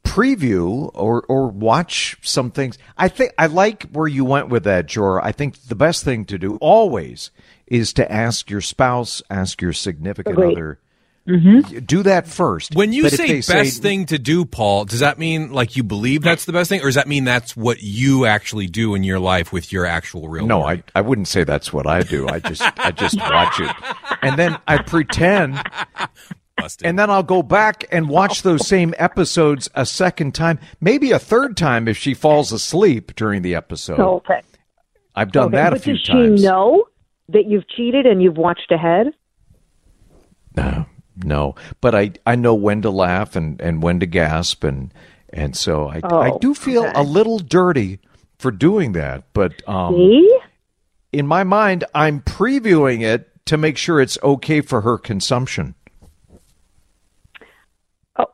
preview 0.05 0.91
or 0.95 1.23
or 1.29 1.49
watch 1.49 2.17
some 2.23 2.51
things, 2.51 2.79
I 2.99 3.09
think 3.09 3.33
I 3.39 3.47
like 3.47 3.85
where 3.91 4.07
you 4.07 4.25
went 4.25 4.49
with 4.49 4.65
that, 4.65 4.87
Jor. 4.87 5.25
I 5.25 5.33
think 5.33 5.61
the 5.62 5.75
best 5.75 6.05
thing 6.05 6.25
to 6.27 6.39
do 6.39 6.57
always 6.57 7.31
is 7.67 7.93
to 7.95 8.12
ask 8.12 8.51
your 8.51 8.61
spouse, 8.61 9.23
ask 9.31 9.61
your 9.62 9.73
significant 9.73 10.37
Agreed. 10.39 10.53
other. 10.53 10.79
Mm-hmm. 11.26 11.85
Do 11.85 12.02
that 12.02 12.26
first. 12.26 12.75
When 12.75 12.93
you 12.93 13.05
But 13.05 13.12
say 13.12 13.41
they 13.41 13.55
best 13.55 13.81
thing 13.81 14.07
to 14.07 14.19
do, 14.19 14.45
Paul, 14.45 14.87
does 14.87 15.00
that 15.00 15.19
mean 15.19 15.52
like 15.52 15.76
you 15.76 15.85
believe 15.85 16.23
that's 16.23 16.47
the 16.47 16.52
best 16.52 16.69
thing, 16.69 16.81
or 16.81 16.87
does 16.87 16.97
that 16.97 17.07
mean 17.07 17.25
that's 17.25 17.57
what 17.57 17.81
you 17.81 18.26
actually 18.26 18.67
do 18.67 18.97
in 18.97 19.05
your 19.05 19.21
life 19.21 19.52
with 19.52 19.73
your 19.73 19.87
actual 19.87 20.29
real? 20.29 20.47
No, 20.47 20.61
work? 20.61 20.91
I, 20.95 20.99
I 20.99 21.02
wouldn't 21.02 21.29
say 21.29 21.45
that's 21.45 21.73
what 21.73 21.87
I 21.87 22.02
do. 22.02 22.29
I 22.29 22.41
just 22.41 22.62
I 22.79 22.91
just 22.91 23.19
watch 23.19 23.61
it, 23.61 23.71
and 24.21 24.37
then 24.37 24.59
I 24.67 24.79
pretend, 24.83 25.62
Busted. 26.57 26.88
and 26.88 26.99
then 26.99 27.09
I'll 27.09 27.23
go 27.23 27.45
back 27.45 27.85
and 27.93 28.09
watch 28.09 28.45
oh. 28.45 28.50
those 28.50 28.67
same 28.67 28.93
episodes 28.99 29.71
a 29.76 29.87
second 29.87 30.35
time, 30.35 30.59
maybe 30.81 31.12
a 31.12 31.21
third 31.21 31.57
time 31.57 31.87
if 31.87 31.97
she 31.97 32.14
falls 32.14 32.50
asleep 32.50 33.14
during 33.14 33.43
the 33.43 33.55
episode. 33.55 34.00
Okay. 34.00 34.43
I've 35.14 35.31
done 35.31 35.47
okay. 35.47 35.57
that 35.57 35.71
but 35.71 35.79
a 35.79 35.83
few 35.83 35.97
does 35.99 36.07
times. 36.07 36.41
she 36.41 36.47
know 36.47 36.87
that 37.29 37.47
you've 37.47 37.69
cheated 37.69 38.07
and 38.07 38.21
you've 38.21 38.37
watched 38.37 38.73
ahead? 38.73 39.09
No, 40.57 40.87
no, 41.16 41.54
but 41.81 41.95
I 41.95 42.12
I 42.26 42.37
know 42.37 42.54
when 42.54 42.83
to 42.83 42.90
laugh 42.90 43.37
and 43.37 43.61
and 43.61 43.83
when 43.83 44.00
to 44.00 44.07
gasp, 44.07 44.64
and 44.64 44.92
and 45.33 45.57
so 45.57 45.88
I 45.88 45.97
I 46.04 46.31
Oh, 46.31 46.38
do 46.38 46.54
feel 46.54 46.85
okay. 46.87 46.92
a 47.00 47.02
little 47.02 47.38
dirty 47.38 47.99
for 48.38 48.50
doing 48.50 48.92
that, 48.92 49.25
but 49.33 49.66
um. 49.69 49.95
See? 49.95 50.38
in 51.12 51.26
my 51.26 51.45
mind, 51.45 51.85
I'm 51.95 52.21
previewing 52.23 53.02
it 53.02 53.28
to 53.45 53.59
make 53.59 53.76
sure 53.76 54.00
it's 54.00 54.16
okay 54.23 54.62
for 54.62 54.81
her 54.81 54.97
consumption. 54.97 55.75
Oh, 58.19 58.26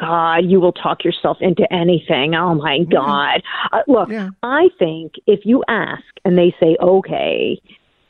God, 0.00 0.44
you 0.44 0.60
will 0.60 0.72
talk 0.72 1.04
yourself 1.04 1.38
into 1.40 1.66
anything. 1.72 2.34
Oh 2.34 2.54
my 2.54 2.80
God! 2.90 3.42
Uh, 3.72 3.82
look, 3.88 4.08
Yeah. 4.10 4.30
I 4.42 4.68
think 4.78 5.14
if 5.26 5.40
you 5.44 5.64
ask 5.68 6.04
and 6.24 6.36
they 6.36 6.54
say 6.60 6.76
okay, 6.80 7.60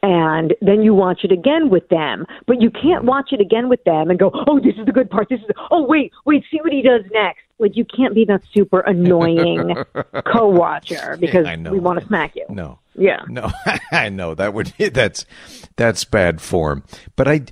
and 0.06 0.54
then 0.60 0.82
you 0.82 0.94
watch 0.94 1.24
it 1.24 1.32
again 1.32 1.68
with 1.68 1.88
them, 1.88 2.26
but 2.46 2.62
you 2.62 2.70
can't 2.70 3.00
mm-hmm. 3.00 3.08
watch 3.08 3.32
it 3.32 3.40
again 3.40 3.68
with 3.68 3.82
them 3.82 4.08
and 4.08 4.20
go, 4.20 4.30
oh, 4.46 4.60
this 4.60 4.76
is 4.78 4.86
the 4.86 4.92
good 4.92 5.10
part. 5.10 5.28
This 5.28 5.40
is 5.40 5.46
oh 5.72 5.82
wait, 5.84 6.12
wait, 6.24 6.44
see 6.48 6.58
what 6.60 6.72
he 6.72 6.80
does 6.80 7.02
next. 7.10 7.40
Like 7.58 7.76
you 7.76 7.84
can't 7.84 8.14
be 8.14 8.24
that 8.26 8.42
super 8.54 8.80
annoying 8.80 9.74
co-watcher 10.32 11.16
because 11.18 11.46
I 11.46 11.56
know. 11.56 11.72
we 11.72 11.80
want 11.80 11.98
to 11.98 12.06
smack 12.06 12.36
you. 12.36 12.46
No, 12.48 12.78
Yeah. 12.94 13.22
no, 13.28 13.50
I 13.90 14.08
know 14.08 14.34
that 14.36 14.54
would 14.54 14.72
that's 14.78 15.26
that's 15.74 16.04
bad 16.04 16.40
form. 16.40 16.84
But 17.16 17.26
I 17.26 17.42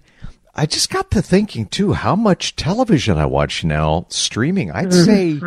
I 0.56 0.66
just 0.66 0.88
got 0.90 1.10
to 1.12 1.20
thinking 1.22 1.66
too 1.66 1.94
how 1.94 2.14
much 2.14 2.54
television 2.54 3.18
I 3.18 3.26
watch 3.26 3.64
now 3.64 4.06
streaming. 4.08 4.70
I'd 4.70 4.92
say 4.92 5.40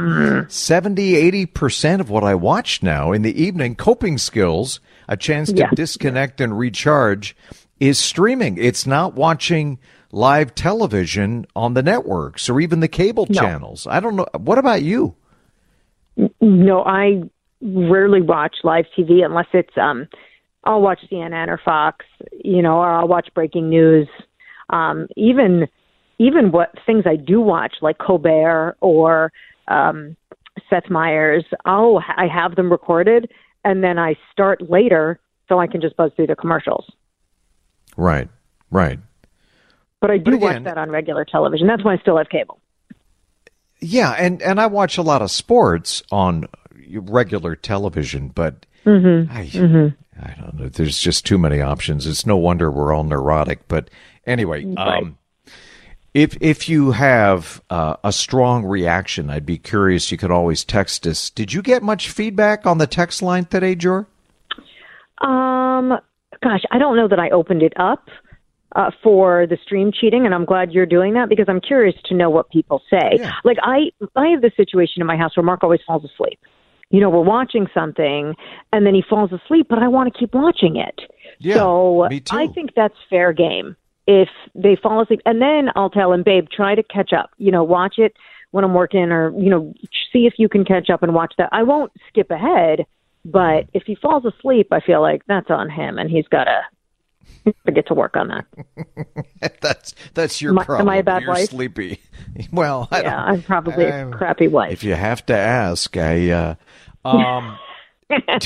70 0.50 1.16
80 1.16 1.46
percent 1.46 2.02
of 2.02 2.10
what 2.10 2.24
I 2.24 2.36
watch 2.36 2.84
now 2.84 3.14
in 3.14 3.22
the 3.22 3.42
evening 3.42 3.76
coping 3.76 4.18
skills, 4.18 4.80
a 5.08 5.16
chance 5.16 5.50
to 5.54 5.60
Yeah. 5.60 5.70
disconnect 5.74 6.42
and 6.42 6.58
recharge, 6.58 7.36
is 7.80 7.98
streaming. 7.98 8.58
It's 8.58 8.86
not 8.86 9.14
watching 9.16 9.80
live 10.12 10.54
television 10.56 11.46
on 11.56 11.74
the 11.74 11.84
networks 11.84 12.50
or 12.50 12.60
even 12.60 12.82
the 12.82 12.88
cable 12.90 13.28
No. 13.30 13.40
channels. 13.40 13.88
I 13.90 14.00
don't 14.02 14.16
know. 14.18 14.26
What 14.38 14.58
about 14.58 14.84
you? 14.84 15.16
No, 16.42 16.84
I 16.84 17.22
rarely 17.62 18.22
watch 18.22 18.56
live 18.64 18.86
TV 18.98 19.24
unless 19.24 19.48
it's 19.54 19.78
um 19.78 20.08
I'll 20.66 20.82
watch 20.82 21.00
CNN 21.10 21.48
or 21.48 21.60
Fox, 21.64 22.06
you 22.44 22.62
know, 22.62 22.80
or 22.80 22.90
I'll 22.92 23.08
watch 23.08 23.30
breaking 23.34 23.70
news. 23.70 24.10
Um 24.70 25.08
even 25.16 25.68
even 26.20 26.52
what 26.52 26.74
things 26.86 27.04
I 27.06 27.16
do 27.16 27.40
watch 27.42 27.76
like 27.82 27.98
Colbert 28.00 28.78
or 28.82 29.32
um 29.68 30.16
Seth 30.70 30.90
Meyers, 30.90 31.46
oh 31.66 32.00
I 32.00 32.28
have 32.28 32.56
them 32.56 32.72
recorded 32.72 33.32
and 33.64 33.84
then 33.84 34.00
I 34.00 34.16
start 34.32 34.70
later 34.70 35.20
so 35.50 35.60
I 35.60 35.68
can 35.68 35.82
just 35.82 35.96
buzz 35.96 36.12
through 36.16 36.28
the 36.28 36.36
commercials. 36.36 36.86
Right, 37.96 38.30
right. 38.72 39.00
But 40.00 40.12
I 40.12 40.18
do 40.18 40.32
But 40.32 40.40
watch 40.40 40.64
that 40.64 40.78
on 40.78 40.90
regular 40.90 41.26
television. 41.26 41.68
That's 41.68 41.84
why 41.84 41.94
I 41.94 41.98
still 41.98 42.18
have 42.18 42.30
cable. 42.30 42.60
Yeah, 43.80 44.12
and 44.12 44.42
and 44.42 44.60
I 44.60 44.68
watch 44.68 44.98
a 44.98 45.02
lot 45.02 45.22
of 45.22 45.32
sports 45.32 46.04
on 46.12 46.48
regular 46.94 47.56
television, 47.56 48.30
but 48.30 48.66
I, 48.86 49.50
I 50.20 50.36
don't 50.40 50.56
know. 50.56 50.70
There's 50.70 51.00
just 51.00 51.26
too 51.26 51.38
many 51.38 51.62
options. 51.62 52.08
It's 52.08 52.26
no 52.26 52.38
wonder 52.38 52.72
we're 52.72 52.94
all 52.94 53.04
neurotic. 53.04 53.68
But 53.68 53.90
anyway, 54.28 54.66
um, 54.76 55.18
if 56.14 56.38
if 56.42 56.70
you 56.70 56.92
have 56.92 57.62
uh, 57.70 57.96
a 58.04 58.12
strong 58.12 58.66
reaction, 58.66 59.30
I'd 59.30 59.46
be 59.46 59.58
curious. 59.58 60.12
You 60.12 60.18
could 60.18 60.32
always 60.32 60.64
text 60.64 61.08
us. 61.08 61.30
Did 61.30 61.54
you 61.54 61.62
get 61.62 61.84
much 61.84 62.10
feedback 62.10 62.66
on 62.66 62.78
the 62.78 62.88
text 62.88 63.22
line 63.22 63.46
today, 63.46 63.76
Jor? 63.76 64.08
Um, 65.20 65.98
gosh, 66.44 66.64
I 66.72 66.78
don't 66.78 66.96
know 66.96 67.08
that 67.08 67.20
I 67.20 67.30
opened 67.30 67.64
it 67.64 67.74
up 67.78 68.10
uh, 68.76 68.92
for 69.04 69.48
the 69.48 69.58
stream 69.64 69.92
cheating, 69.92 70.26
and 70.26 70.34
I'm 70.34 70.46
glad 70.46 70.72
you're 70.72 70.86
doing 70.86 71.14
that 71.14 71.30
because 71.30 71.46
I'm 71.48 71.62
curious 71.62 71.96
to 72.06 72.14
know 72.14 72.30
what 72.30 72.50
people 72.50 72.82
say. 72.90 73.18
Yeah. 73.18 73.32
Like 73.44 73.58
I, 73.64 73.92
I 74.16 74.28
have 74.28 74.42
this 74.42 74.56
situation 74.56 75.02
in 75.02 75.08
my 75.08 75.18
house 75.18 75.36
where 75.36 75.44
Mark 75.44 75.64
always 75.64 75.82
falls 75.86 76.04
asleep. 76.04 76.40
You 76.90 77.02
know, 77.02 77.10
we're 77.10 77.22
watching 77.22 77.68
something, 77.74 78.34
and 78.72 78.86
then 78.86 78.96
he 78.96 79.04
falls 79.08 79.32
asleep, 79.34 79.68
but 79.70 79.80
I 79.80 79.88
want 79.88 80.14
to 80.14 80.18
keep 80.18 80.34
watching 80.34 80.78
it. 80.78 81.00
Yeah, 81.40 81.56
so 81.56 82.08
me 82.10 82.22
too. 82.22 82.36
I 82.36 82.48
think 82.48 82.72
that's 82.76 82.96
fair 83.10 83.34
game. 83.34 83.76
If 84.08 84.30
they 84.56 84.76
fall 84.82 85.02
asleep, 85.02 85.22
and 85.26 85.42
then 85.42 85.70
I'll 85.76 85.90
tell 85.90 86.14
him, 86.14 86.24
babe, 86.24 86.48
try 86.50 86.76
to 86.76 86.84
catch 86.84 87.12
up. 87.14 87.30
You 87.38 87.52
know, 87.52 87.64
watch 87.64 87.96
it 87.98 88.14
when 88.52 88.64
I'm 88.64 88.74
working, 88.74 89.12
or 89.12 89.32
you 89.38 89.50
know, 89.50 89.74
see 90.14 90.26
if 90.26 90.36
you 90.38 90.48
can 90.48 90.64
catch 90.64 90.90
up 90.90 91.04
and 91.04 91.14
watch 91.14 91.34
that. 91.38 91.50
I 91.52 91.64
won't 91.64 91.92
skip 92.08 92.32
ahead, 92.32 92.86
but 93.26 93.66
if 93.74 93.84
he 93.86 93.96
falls 93.96 94.24
asleep, 94.26 94.68
I 94.72 94.80
feel 94.80 95.02
like 95.02 95.24
that's 95.28 95.50
on 95.50 95.70
him, 95.70 95.98
and 95.98 96.10
he's 96.10 96.28
got 96.30 96.46
to 96.46 96.62
get 97.74 97.88
to 97.88 97.94
work 97.94 98.16
on 98.16 98.30
that. 98.30 99.58
that's 99.62 99.94
that's 100.14 100.42
your 100.42 100.52
Am 100.52 100.60
I- 100.60 100.80
am. 100.80 100.90
I 100.90 100.96
a 100.98 101.04
bad 101.04 101.24
You're 101.24 101.32
wife? 101.32 101.50
sleepy. 101.50 102.00
well, 102.54 102.88
I 102.92 103.02
Yeah, 103.02 103.18
I'm 103.22 103.44
probably 103.44 103.86
a 103.86 104.06
Um, 104.06 104.12
crappy 104.14 104.48
wife. 104.48 104.72
If 104.72 104.84
you 104.86 104.94
have 104.96 105.26
to 105.26 105.36
ask, 105.36 105.96
I 105.98 106.30
uh, 106.32 106.56
um, 107.06 107.58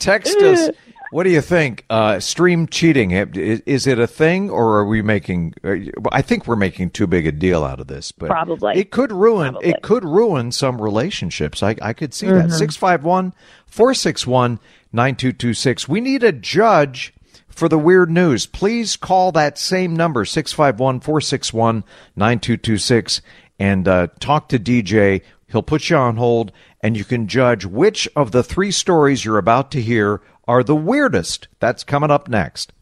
Text 0.00 0.36
us. 0.38 0.70
What 1.12 1.24
do 1.24 1.30
you 1.30 1.42
think? 1.42 1.84
Uh, 1.90 2.20
stream 2.20 2.66
cheating 2.66 3.10
is, 3.10 3.86
it 3.86 3.98
a 3.98 4.06
thing, 4.06 4.48
or 4.48 4.78
are 4.78 4.86
we 4.86 5.02
making? 5.02 5.52
Uh, 5.62 5.74
I 6.10 6.22
think 6.22 6.46
we're 6.46 6.56
making 6.56 6.88
too 6.88 7.06
big 7.06 7.26
a 7.26 7.32
deal 7.32 7.64
out 7.64 7.80
of 7.80 7.86
this, 7.86 8.12
but 8.12 8.30
probably 8.30 8.78
it 8.78 8.90
could 8.90 9.12
ruin. 9.12 9.52
Probably. 9.52 9.68
It 9.68 9.82
could 9.82 10.04
ruin 10.06 10.52
some 10.52 10.80
relationships. 10.80 11.62
I, 11.62 11.76
I 11.82 11.92
could 11.92 12.14
see 12.14 12.28
mm-hmm. 12.28 12.48
that. 12.48 12.54
Six 12.54 12.76
five 12.76 13.04
one 13.04 13.34
four 13.66 13.92
six 13.92 14.26
one 14.26 14.58
nine 14.90 15.14
two 15.14 15.34
two 15.34 15.52
six. 15.52 15.86
We 15.86 16.00
need 16.00 16.24
a 16.24 16.32
judge 16.32 17.12
for 17.46 17.68
the 17.68 17.78
weird 17.78 18.10
news. 18.10 18.46
Please 18.46 18.96
call 18.96 19.32
that 19.32 19.58
same 19.58 19.94
number 19.94 20.24
651 20.24 21.00
461 21.00 21.84
9226 22.16 23.20
and 23.58 23.86
uh, 23.86 24.06
talk 24.18 24.48
to 24.48 24.58
DJ. 24.58 25.20
He'll 25.48 25.62
put 25.62 25.90
you 25.90 25.96
on 25.96 26.16
hold, 26.16 26.52
and 26.80 26.96
you 26.96 27.04
can 27.04 27.28
judge 27.28 27.66
which 27.66 28.08
of 28.16 28.32
the 28.32 28.42
three 28.42 28.70
stories 28.70 29.26
you're 29.26 29.36
about 29.36 29.70
to 29.72 29.82
hear 29.82 30.22
are 30.46 30.62
the 30.62 30.76
weirdest. 30.76 31.48
That's 31.60 31.84
coming 31.84 32.10
up 32.10 32.28
next. 32.28 32.72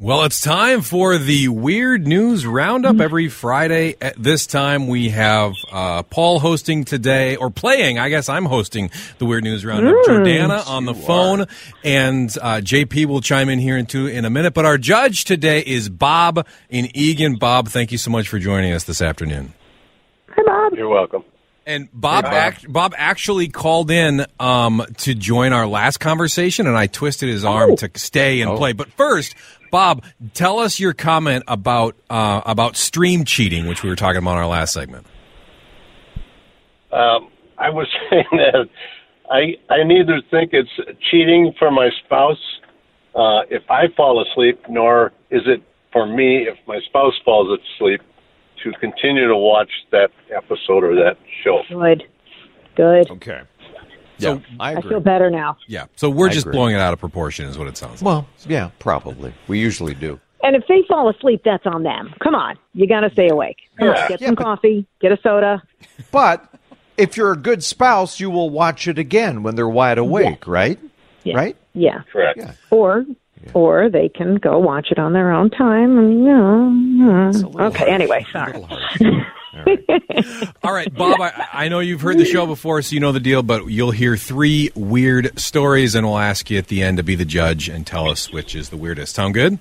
Well, 0.00 0.22
it's 0.22 0.40
time 0.40 0.82
for 0.82 1.18
the 1.18 1.48
Weird 1.48 2.06
News 2.06 2.46
Roundup. 2.46 3.00
Every 3.00 3.28
Friday 3.28 3.96
at 4.00 4.14
this 4.16 4.46
time, 4.46 4.86
we 4.86 5.08
have 5.08 5.54
uh, 5.72 6.04
Paul 6.04 6.38
hosting 6.38 6.84
today, 6.84 7.34
or 7.34 7.50
playing. 7.50 7.98
I 7.98 8.08
guess 8.08 8.28
I'm 8.28 8.44
hosting 8.44 8.92
the 9.18 9.26
Weird 9.26 9.42
News 9.42 9.64
Roundup. 9.64 9.92
Mm, 9.92 10.04
Jordana 10.04 10.68
on 10.68 10.84
the 10.84 10.94
phone, 10.94 11.40
are. 11.40 11.46
and 11.82 12.30
uh, 12.40 12.60
JP 12.62 13.06
will 13.06 13.20
chime 13.20 13.48
in 13.48 13.58
here 13.58 13.76
in, 13.76 13.86
two, 13.86 14.06
in 14.06 14.24
a 14.24 14.30
minute. 14.30 14.54
But 14.54 14.66
our 14.66 14.78
judge 14.78 15.24
today 15.24 15.64
is 15.66 15.88
Bob 15.88 16.46
in 16.70 16.96
Eagan. 16.96 17.34
Bob, 17.34 17.66
thank 17.66 17.90
you 17.90 17.98
so 17.98 18.12
much 18.12 18.28
for 18.28 18.38
joining 18.38 18.72
us 18.72 18.84
this 18.84 19.02
afternoon. 19.02 19.52
Hi, 20.28 20.42
Bob. 20.46 20.74
You're 20.74 20.88
welcome. 20.88 21.24
And 21.68 21.90
Bob, 21.92 22.24
hey, 22.24 22.30
Bob. 22.30 22.34
Act, 22.34 22.72
Bob 22.72 22.94
actually 22.96 23.48
called 23.48 23.90
in 23.90 24.24
um, 24.40 24.86
to 25.00 25.14
join 25.14 25.52
our 25.52 25.66
last 25.66 25.98
conversation, 25.98 26.66
and 26.66 26.74
I 26.74 26.86
twisted 26.86 27.28
his 27.28 27.44
arm 27.44 27.72
oh. 27.72 27.76
to 27.76 27.90
stay 27.96 28.40
and 28.40 28.52
oh. 28.52 28.56
play. 28.56 28.72
But 28.72 28.90
first, 28.92 29.34
Bob, 29.70 30.02
tell 30.32 30.60
us 30.60 30.80
your 30.80 30.94
comment 30.94 31.44
about 31.46 31.94
uh, 32.08 32.40
about 32.46 32.78
stream 32.78 33.26
cheating, 33.26 33.66
which 33.66 33.82
we 33.82 33.90
were 33.90 33.96
talking 33.96 34.16
about 34.16 34.30
in 34.30 34.38
our 34.38 34.46
last 34.46 34.72
segment. 34.72 35.06
Um, 36.90 37.28
I 37.58 37.68
was 37.68 37.86
saying 38.10 38.24
that 38.32 38.70
I 39.30 39.56
I 39.68 39.84
neither 39.84 40.22
think 40.30 40.54
it's 40.54 40.70
cheating 41.10 41.52
for 41.58 41.70
my 41.70 41.90
spouse 42.02 42.60
uh, 43.14 43.42
if 43.50 43.70
I 43.70 43.88
fall 43.94 44.24
asleep, 44.26 44.58
nor 44.70 45.12
is 45.30 45.42
it 45.44 45.62
for 45.92 46.06
me 46.06 46.48
if 46.48 46.56
my 46.66 46.80
spouse 46.88 47.12
falls 47.26 47.60
asleep 47.76 48.00
to 48.64 48.72
continue 48.80 49.26
to 49.26 49.36
watch 49.36 49.70
that 49.90 50.10
episode 50.34 50.84
or 50.84 50.94
that 50.96 51.16
show. 51.44 51.62
Good, 51.68 52.04
good. 52.76 53.10
Okay. 53.10 53.42
So 54.18 54.34
yeah, 54.34 54.40
I, 54.58 54.76
I, 54.76 54.80
feel 54.82 55.00
better 55.00 55.30
now. 55.30 55.56
Yeah. 55.68 55.86
So 55.94 56.10
we're 56.10 56.28
I 56.28 56.32
just 56.32 56.46
agree. 56.46 56.56
blowing 56.56 56.74
it 56.74 56.80
out 56.80 56.92
of 56.92 56.98
proportion, 56.98 57.46
is 57.48 57.56
what 57.56 57.68
it 57.68 57.76
sounds 57.76 58.02
like. 58.02 58.06
Well, 58.06 58.28
yeah, 58.48 58.70
probably. 58.80 59.32
We 59.46 59.60
usually 59.60 59.94
do. 59.94 60.20
And 60.42 60.56
if 60.56 60.64
they 60.68 60.82
fall 60.88 61.08
asleep, 61.08 61.42
that's 61.44 61.66
on 61.66 61.82
them. 61.82 62.14
Come 62.22 62.34
on, 62.34 62.56
you 62.72 62.86
got 62.86 63.00
to 63.00 63.10
stay 63.10 63.28
awake. 63.28 63.56
Come 63.78 63.88
yeah. 63.88 64.02
on, 64.02 64.08
get 64.08 64.20
yeah, 64.20 64.26
some 64.28 64.34
but, 64.34 64.44
coffee, 64.44 64.86
get 65.00 65.12
a 65.12 65.18
soda. 65.22 65.62
But 66.10 66.52
if 66.96 67.16
you're 67.16 67.32
a 67.32 67.36
good 67.36 67.62
spouse, 67.64 68.20
you 68.20 68.30
will 68.30 68.50
watch 68.50 68.88
it 68.88 68.98
again 68.98 69.42
when 69.42 69.56
they're 69.56 69.68
wide 69.68 69.98
awake, 69.98 70.44
yeah. 70.46 70.52
right? 70.52 70.78
Yeah. 71.24 71.36
Right? 71.36 71.56
Yeah. 71.74 72.02
Correct. 72.12 72.40
Yeah. 73.44 73.50
Or 73.54 73.68
or 73.68 73.90
they 73.90 74.08
can 74.08 74.36
go 74.36 74.58
watch 74.58 74.88
it 74.90 74.98
on 74.98 75.12
their 75.12 75.30
own 75.30 75.50
time 75.50 75.98
and 75.98 76.24
you 76.24 77.04
know, 77.04 77.66
okay 77.66 77.90
anyway 77.90 78.24
sorry 78.32 78.54
all 78.54 79.64
right. 79.64 80.54
All 80.62 80.72
right, 80.72 80.94
Bob, 80.94 81.20
I, 81.20 81.48
I, 81.52 81.68
know 81.68 81.80
you've 81.80 82.00
heard 82.00 82.18
the 82.18 82.24
show 82.24 82.46
before, 82.46 82.80
so 82.82 82.94
you 82.94 83.00
know 83.00 83.12
the 83.12 83.18
deal, 83.18 83.42
but 83.42 83.66
you'll 83.66 83.90
hear 83.90 84.16
three 84.16 84.70
weird 84.76 85.38
stories, 85.38 85.94
and 85.94 86.06
we'll 86.06 86.18
ask 86.18 86.50
you 86.50 86.58
at 86.58 86.68
the 86.68 86.82
end 86.82 86.98
to 86.98 87.02
be 87.02 87.14
the 87.14 87.24
judge 87.24 87.68
and 87.68 87.86
tell 87.86 88.08
us 88.08 88.30
which 88.30 88.54
is 88.54 88.68
the 88.68 88.76
weirdest. 88.76 89.14
Sound 89.14 89.34
good? 89.34 89.58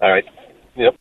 All 0.00 0.10
right. 0.10 0.24
Yep. 0.74 0.96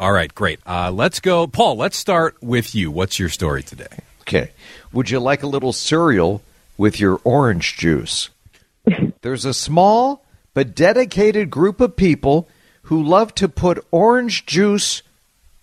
All 0.00 0.12
right, 0.12 0.34
great. 0.34 0.60
Uh, 0.66 0.90
let's 0.90 1.20
go. 1.20 1.46
Paul, 1.46 1.76
let's 1.76 1.96
start 1.96 2.36
with 2.42 2.74
you. 2.74 2.90
What's 2.90 3.18
your 3.18 3.28
story 3.28 3.62
today? 3.62 3.98
Okay. 4.22 4.50
Would 4.92 5.08
you 5.08 5.18
like 5.20 5.42
a 5.42 5.46
little 5.46 5.72
cereal 5.72 6.42
with 6.76 7.00
your 7.00 7.20
orange 7.24 7.76
juice? 7.76 8.28
There's 9.22 9.44
a 9.44 9.54
small 9.54 10.24
but 10.58 10.74
dedicated 10.74 11.50
group 11.50 11.80
of 11.80 11.94
people 11.94 12.48
who 12.82 13.00
love 13.00 13.32
to 13.32 13.48
put 13.48 13.86
orange 13.92 14.44
juice 14.44 15.02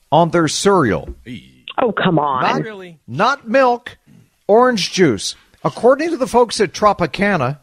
on 0.10 0.30
their 0.30 0.48
cereal. 0.48 1.14
Oh, 1.78 1.92
come 1.92 2.18
on. 2.18 2.44
Not, 2.44 2.62
really? 2.62 2.98
not 3.06 3.46
milk, 3.46 3.98
orange 4.48 4.94
juice. 4.94 5.36
According 5.66 6.12
to 6.12 6.16
the 6.16 6.28
folks 6.28 6.62
at 6.62 6.72
Tropicana, 6.72 7.58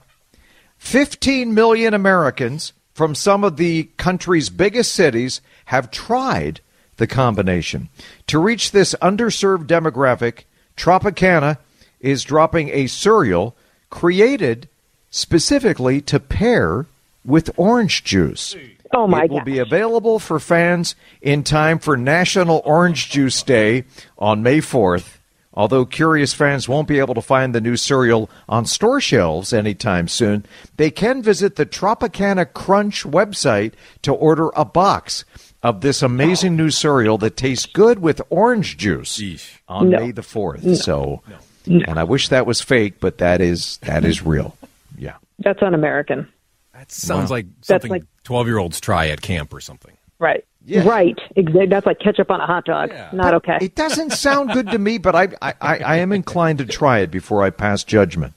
15 0.76 1.54
million 1.54 1.94
Americans 1.94 2.74
from 2.92 3.14
some 3.14 3.44
of 3.44 3.56
the 3.56 3.84
country's 3.96 4.50
biggest 4.50 4.92
cities 4.92 5.40
have 5.64 5.90
tried 5.90 6.60
the 6.98 7.06
combination. 7.06 7.88
To 8.26 8.38
reach 8.38 8.72
this 8.72 8.94
underserved 9.00 9.64
demographic, 9.64 10.40
Tropicana 10.76 11.56
is 11.98 12.24
dropping 12.24 12.68
a 12.68 12.88
cereal 12.88 13.56
created 13.88 14.68
specifically 15.08 16.02
to 16.02 16.20
pair 16.20 16.84
with 17.24 17.50
orange 17.56 18.04
juice. 18.04 18.56
Oh 18.92 19.06
my! 19.06 19.24
It 19.24 19.30
will 19.30 19.40
be 19.44 19.58
available 19.58 20.18
for 20.18 20.38
fans 20.38 20.94
in 21.20 21.44
time 21.44 21.78
for 21.78 21.96
National 21.96 22.60
Orange 22.64 23.10
Juice 23.10 23.42
Day 23.42 23.84
on 24.18 24.42
May 24.42 24.58
4th. 24.58 25.18
Although 25.54 25.84
curious 25.84 26.32
fans 26.32 26.68
won't 26.68 26.88
be 26.88 26.98
able 26.98 27.14
to 27.14 27.20
find 27.20 27.54
the 27.54 27.60
new 27.60 27.76
cereal 27.76 28.30
on 28.48 28.64
store 28.64 29.00
shelves 29.00 29.52
anytime 29.52 30.08
soon, 30.08 30.46
they 30.76 30.90
can 30.90 31.22
visit 31.22 31.56
the 31.56 31.66
Tropicana 31.66 32.50
Crunch 32.50 33.04
website 33.04 33.72
to 34.00 34.12
order 34.12 34.48
a 34.56 34.64
box 34.64 35.24
of 35.62 35.82
this 35.82 36.02
amazing 36.02 36.56
new 36.56 36.70
cereal 36.70 37.18
that 37.18 37.36
tastes 37.36 37.66
good 37.66 37.98
with 38.00 38.20
orange 38.30 38.76
juice 38.78 39.18
Eesh. 39.18 39.58
on 39.68 39.90
no. 39.90 40.00
May 40.00 40.10
the 40.10 40.22
4th. 40.22 40.62
No. 40.62 40.74
So, 40.74 41.22
no. 41.66 41.82
and 41.86 41.98
I 41.98 42.04
wish 42.04 42.28
that 42.28 42.46
was 42.46 42.60
fake, 42.60 42.94
but 42.98 43.18
that 43.18 43.40
is 43.40 43.76
that 43.82 44.04
is 44.04 44.22
real. 44.22 44.56
Yeah. 44.96 45.16
That's 45.38 45.62
un-American. 45.62 46.28
That 46.74 46.90
sounds 46.90 47.30
wow. 47.30 47.36
like 47.36 47.46
something 47.60 48.06
twelve-year-olds 48.24 48.80
try 48.80 49.08
at 49.08 49.20
camp 49.20 49.52
or 49.52 49.60
something. 49.60 49.96
Right. 50.18 50.44
Yeah. 50.64 50.88
Right. 50.88 51.18
That's 51.36 51.86
like 51.86 51.98
ketchup 51.98 52.30
on 52.30 52.40
a 52.40 52.46
hot 52.46 52.64
dog. 52.64 52.90
Yeah. 52.90 53.10
Not 53.12 53.34
okay. 53.34 53.58
It 53.60 53.74
doesn't 53.74 54.10
sound 54.12 54.52
good 54.52 54.70
to 54.70 54.78
me, 54.78 54.98
but 54.98 55.14
I, 55.16 55.28
I, 55.42 55.54
I, 55.60 55.78
I, 55.78 55.96
am 55.96 56.12
inclined 56.12 56.58
to 56.58 56.64
try 56.64 57.00
it 57.00 57.10
before 57.10 57.42
I 57.42 57.50
pass 57.50 57.82
judgment. 57.82 58.32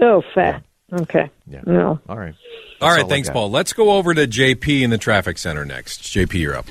Oh, 0.00 0.22
fat. 0.34 0.62
Yeah. 0.92 1.00
Okay. 1.00 1.30
Yeah. 1.48 1.62
No. 1.66 1.98
All 2.08 2.16
right. 2.16 2.34
That's 2.34 2.82
all 2.82 2.90
right. 2.90 3.02
All 3.02 3.08
thanks, 3.08 3.28
Paul. 3.28 3.50
Let's 3.50 3.72
go 3.72 3.92
over 3.92 4.14
to 4.14 4.28
JP 4.28 4.82
in 4.82 4.90
the 4.90 4.98
traffic 4.98 5.38
center 5.38 5.64
next. 5.64 6.02
JP, 6.02 6.34
you're 6.34 6.56
up. 6.56 6.66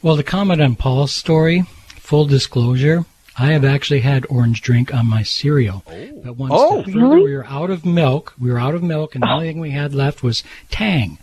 Well, 0.00 0.16
to 0.16 0.22
comment 0.22 0.62
on 0.62 0.74
Paul's 0.74 1.12
story, 1.12 1.62
full 1.86 2.24
disclosure, 2.24 3.04
I 3.38 3.52
have 3.52 3.64
actually 3.64 4.00
had 4.00 4.26
orange 4.28 4.60
drink 4.60 4.92
on 4.92 5.06
my 5.06 5.22
cereal. 5.22 5.82
Oh. 5.86 6.22
But 6.24 6.36
one 6.36 6.50
oh, 6.52 6.82
step 6.82 6.94
further, 6.94 7.20
we 7.20 7.34
were 7.34 7.46
out 7.46 7.70
of 7.70 7.86
milk. 7.86 8.34
We 8.38 8.50
were 8.50 8.58
out 8.58 8.74
of 8.74 8.82
milk, 8.82 9.14
and 9.14 9.22
the 9.22 9.30
only 9.30 9.48
thing 9.48 9.60
we 9.60 9.70
had 9.70 9.94
left 9.94 10.22
was 10.22 10.42
Tang. 10.70 11.18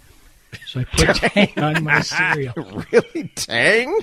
So 0.65 0.79
I 0.79 0.83
put 0.85 1.15
Tang 1.15 1.53
on 1.57 1.83
my 1.83 2.01
cereal. 2.01 2.53
really, 2.91 3.31
Tang? 3.35 4.01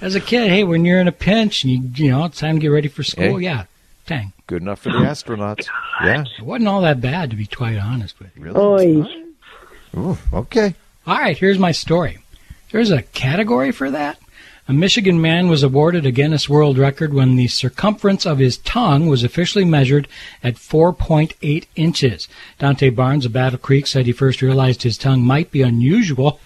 As 0.00 0.14
a 0.14 0.20
kid, 0.20 0.50
hey, 0.50 0.64
when 0.64 0.84
you're 0.84 1.00
in 1.00 1.08
a 1.08 1.12
pinch 1.12 1.64
and 1.64 1.72
you 1.72 2.04
you 2.04 2.10
know 2.10 2.24
it's 2.24 2.40
time 2.40 2.56
to 2.56 2.60
get 2.60 2.68
ready 2.68 2.88
for 2.88 3.04
school, 3.04 3.36
hey. 3.36 3.44
yeah, 3.44 3.64
Tang. 4.06 4.32
Good 4.46 4.62
enough 4.62 4.80
for 4.80 4.90
the 4.90 4.98
astronauts. 4.98 5.68
Yeah, 6.02 6.24
it 6.38 6.42
wasn't 6.42 6.68
all 6.68 6.82
that 6.82 7.00
bad 7.00 7.30
to 7.30 7.36
be 7.36 7.46
quite 7.46 7.78
honest 7.78 8.18
with 8.18 8.36
you. 8.36 8.42
Really? 8.42 9.26
Ooh, 9.96 10.18
okay. 10.32 10.74
All 11.06 11.16
right, 11.16 11.36
here's 11.36 11.58
my 11.58 11.70
story. 11.70 12.18
There's 12.72 12.90
a 12.90 13.02
category 13.02 13.70
for 13.70 13.90
that. 13.92 14.18
A 14.66 14.72
Michigan 14.72 15.20
man 15.20 15.48
was 15.48 15.62
awarded 15.62 16.06
a 16.06 16.10
Guinness 16.10 16.48
World 16.48 16.78
Record 16.78 17.12
when 17.12 17.36
the 17.36 17.48
circumference 17.48 18.24
of 18.24 18.38
his 18.38 18.56
tongue 18.56 19.08
was 19.08 19.22
officially 19.22 19.66
measured 19.66 20.08
at 20.42 20.54
4.8 20.54 21.66
inches. 21.76 22.28
Dante 22.58 22.88
Barnes 22.88 23.26
of 23.26 23.34
Battle 23.34 23.58
Creek 23.58 23.86
said 23.86 24.06
he 24.06 24.12
first 24.12 24.40
realized 24.40 24.82
his 24.82 24.96
tongue 24.96 25.20
might 25.20 25.50
be 25.50 25.60
unusual 25.60 26.40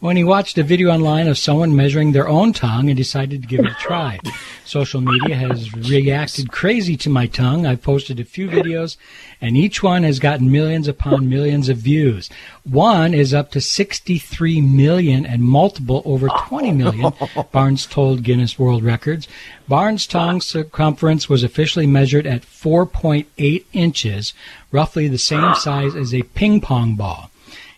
when 0.00 0.16
he 0.16 0.22
watched 0.22 0.56
a 0.58 0.62
video 0.62 0.90
online 0.90 1.26
of 1.26 1.36
someone 1.36 1.74
measuring 1.74 2.12
their 2.12 2.28
own 2.28 2.52
tongue 2.52 2.88
and 2.88 2.96
decided 2.96 3.42
to 3.42 3.48
give 3.48 3.60
it 3.60 3.70
a 3.70 3.76
try. 3.80 4.18
Social 4.64 5.00
media 5.00 5.34
has 5.34 5.72
reacted 5.74 6.52
crazy 6.52 6.96
to 6.98 7.10
my 7.10 7.26
tongue. 7.26 7.66
I've 7.66 7.82
posted 7.82 8.20
a 8.20 8.24
few 8.24 8.48
videos, 8.48 8.96
and 9.40 9.56
each 9.56 9.82
one 9.82 10.02
has 10.02 10.18
gotten 10.18 10.52
millions 10.52 10.86
upon 10.86 11.28
millions 11.28 11.68
of 11.68 11.78
views. 11.78 12.28
One 12.64 13.14
is 13.14 13.32
up 13.32 13.50
to 13.52 13.60
63 13.60 14.60
million 14.60 15.24
and 15.26 15.42
multiple 15.42 16.02
over 16.04 16.28
20 16.46 16.72
million, 16.72 17.12
Barnes 17.50 17.86
told 17.86 18.22
Guinness 18.22 18.58
World 18.58 18.84
Records. 18.84 19.26
Barnes' 19.68 20.06
tongue 20.06 20.40
circumference 20.40 21.28
was 21.28 21.42
officially 21.42 21.86
measured 21.86 22.26
at 22.26 22.42
4.8 22.42 23.64
inches, 23.72 24.32
roughly 24.70 25.08
the 25.08 25.18
same 25.18 25.54
size 25.54 25.96
as 25.96 26.14
a 26.14 26.22
ping 26.22 26.60
pong 26.60 26.94
ball. 26.94 27.30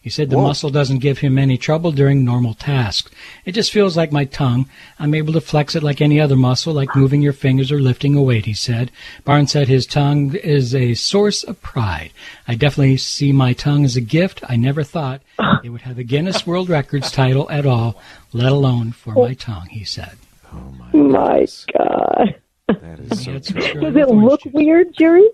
He 0.03 0.09
said 0.09 0.31
the 0.31 0.37
Whoa. 0.37 0.45
muscle 0.45 0.71
doesn't 0.71 1.01
give 1.01 1.19
him 1.19 1.37
any 1.39 1.59
trouble 1.59 1.93
during 1.93 2.25
normal 2.25 2.55
tasks. 2.55 3.11
It 3.45 3.53
just 3.53 3.71
feels 3.71 3.97
like 3.99 4.11
my 4.13 4.25
tongue. 4.25 4.67
I'm 4.99 5.15
able 5.15 5.35
to 5.35 5.41
flex 5.43 5.77
it 5.77 5.83
like 5.83 6.01
any 6.01 6.19
other 6.19 6.37
muscle, 6.37 6.73
like 6.73 6.97
moving 6.97 7.21
your 7.21 7.35
fingers 7.35 7.71
or 7.71 7.79
lifting 7.81 8.15
a 8.17 8.23
weight, 8.23 8.47
he 8.47 8.55
said. 8.55 8.91
Barnes 9.25 9.53
said 9.53 9.69
his 9.69 9.85
tongue 9.87 10.35
is 10.37 10.75
a 10.75 10.95
source 10.95 11.43
of 11.45 11.61
pride. 11.61 12.13
I 12.49 12.55
definitely 12.55 12.97
see 12.97 13.31
my 13.33 13.53
tongue 13.53 13.85
as 13.85 13.95
a 13.97 14.01
gift. 14.01 14.41
I 14.49 14.57
never 14.57 14.83
thought 14.83 15.21
it 15.63 15.69
would 15.69 15.83
have 15.83 15.99
a 15.99 16.03
Guinness 16.05 16.47
World 16.47 16.71
Records 16.71 17.11
title 17.11 17.51
at 17.51 17.67
all, 17.67 18.01
let 18.33 18.53
alone 18.53 18.93
for 18.93 19.13
my 19.13 19.35
tongue, 19.35 19.67
he 19.67 19.85
said. 19.85 20.17
Oh 20.53 20.73
my 20.93 21.47
God. 21.77 22.37
That 22.69 23.01
is 23.01 23.23
so 23.25 23.31
He 23.31 23.33
had 23.35 23.45
some 23.45 23.55
true. 23.57 23.63
Shirley 23.67 23.91
Does 23.93 24.09
it 24.09 24.15
look 24.15 24.41
weird, 24.47 24.95
Jerry? 24.95 25.29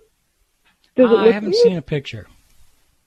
Does 0.96 1.10
it 1.10 1.14
Ah, 1.16 1.22
I 1.24 1.30
haven't 1.30 1.50
weird? 1.50 1.62
seen 1.62 1.76
a 1.76 1.82
picture. 1.82 2.26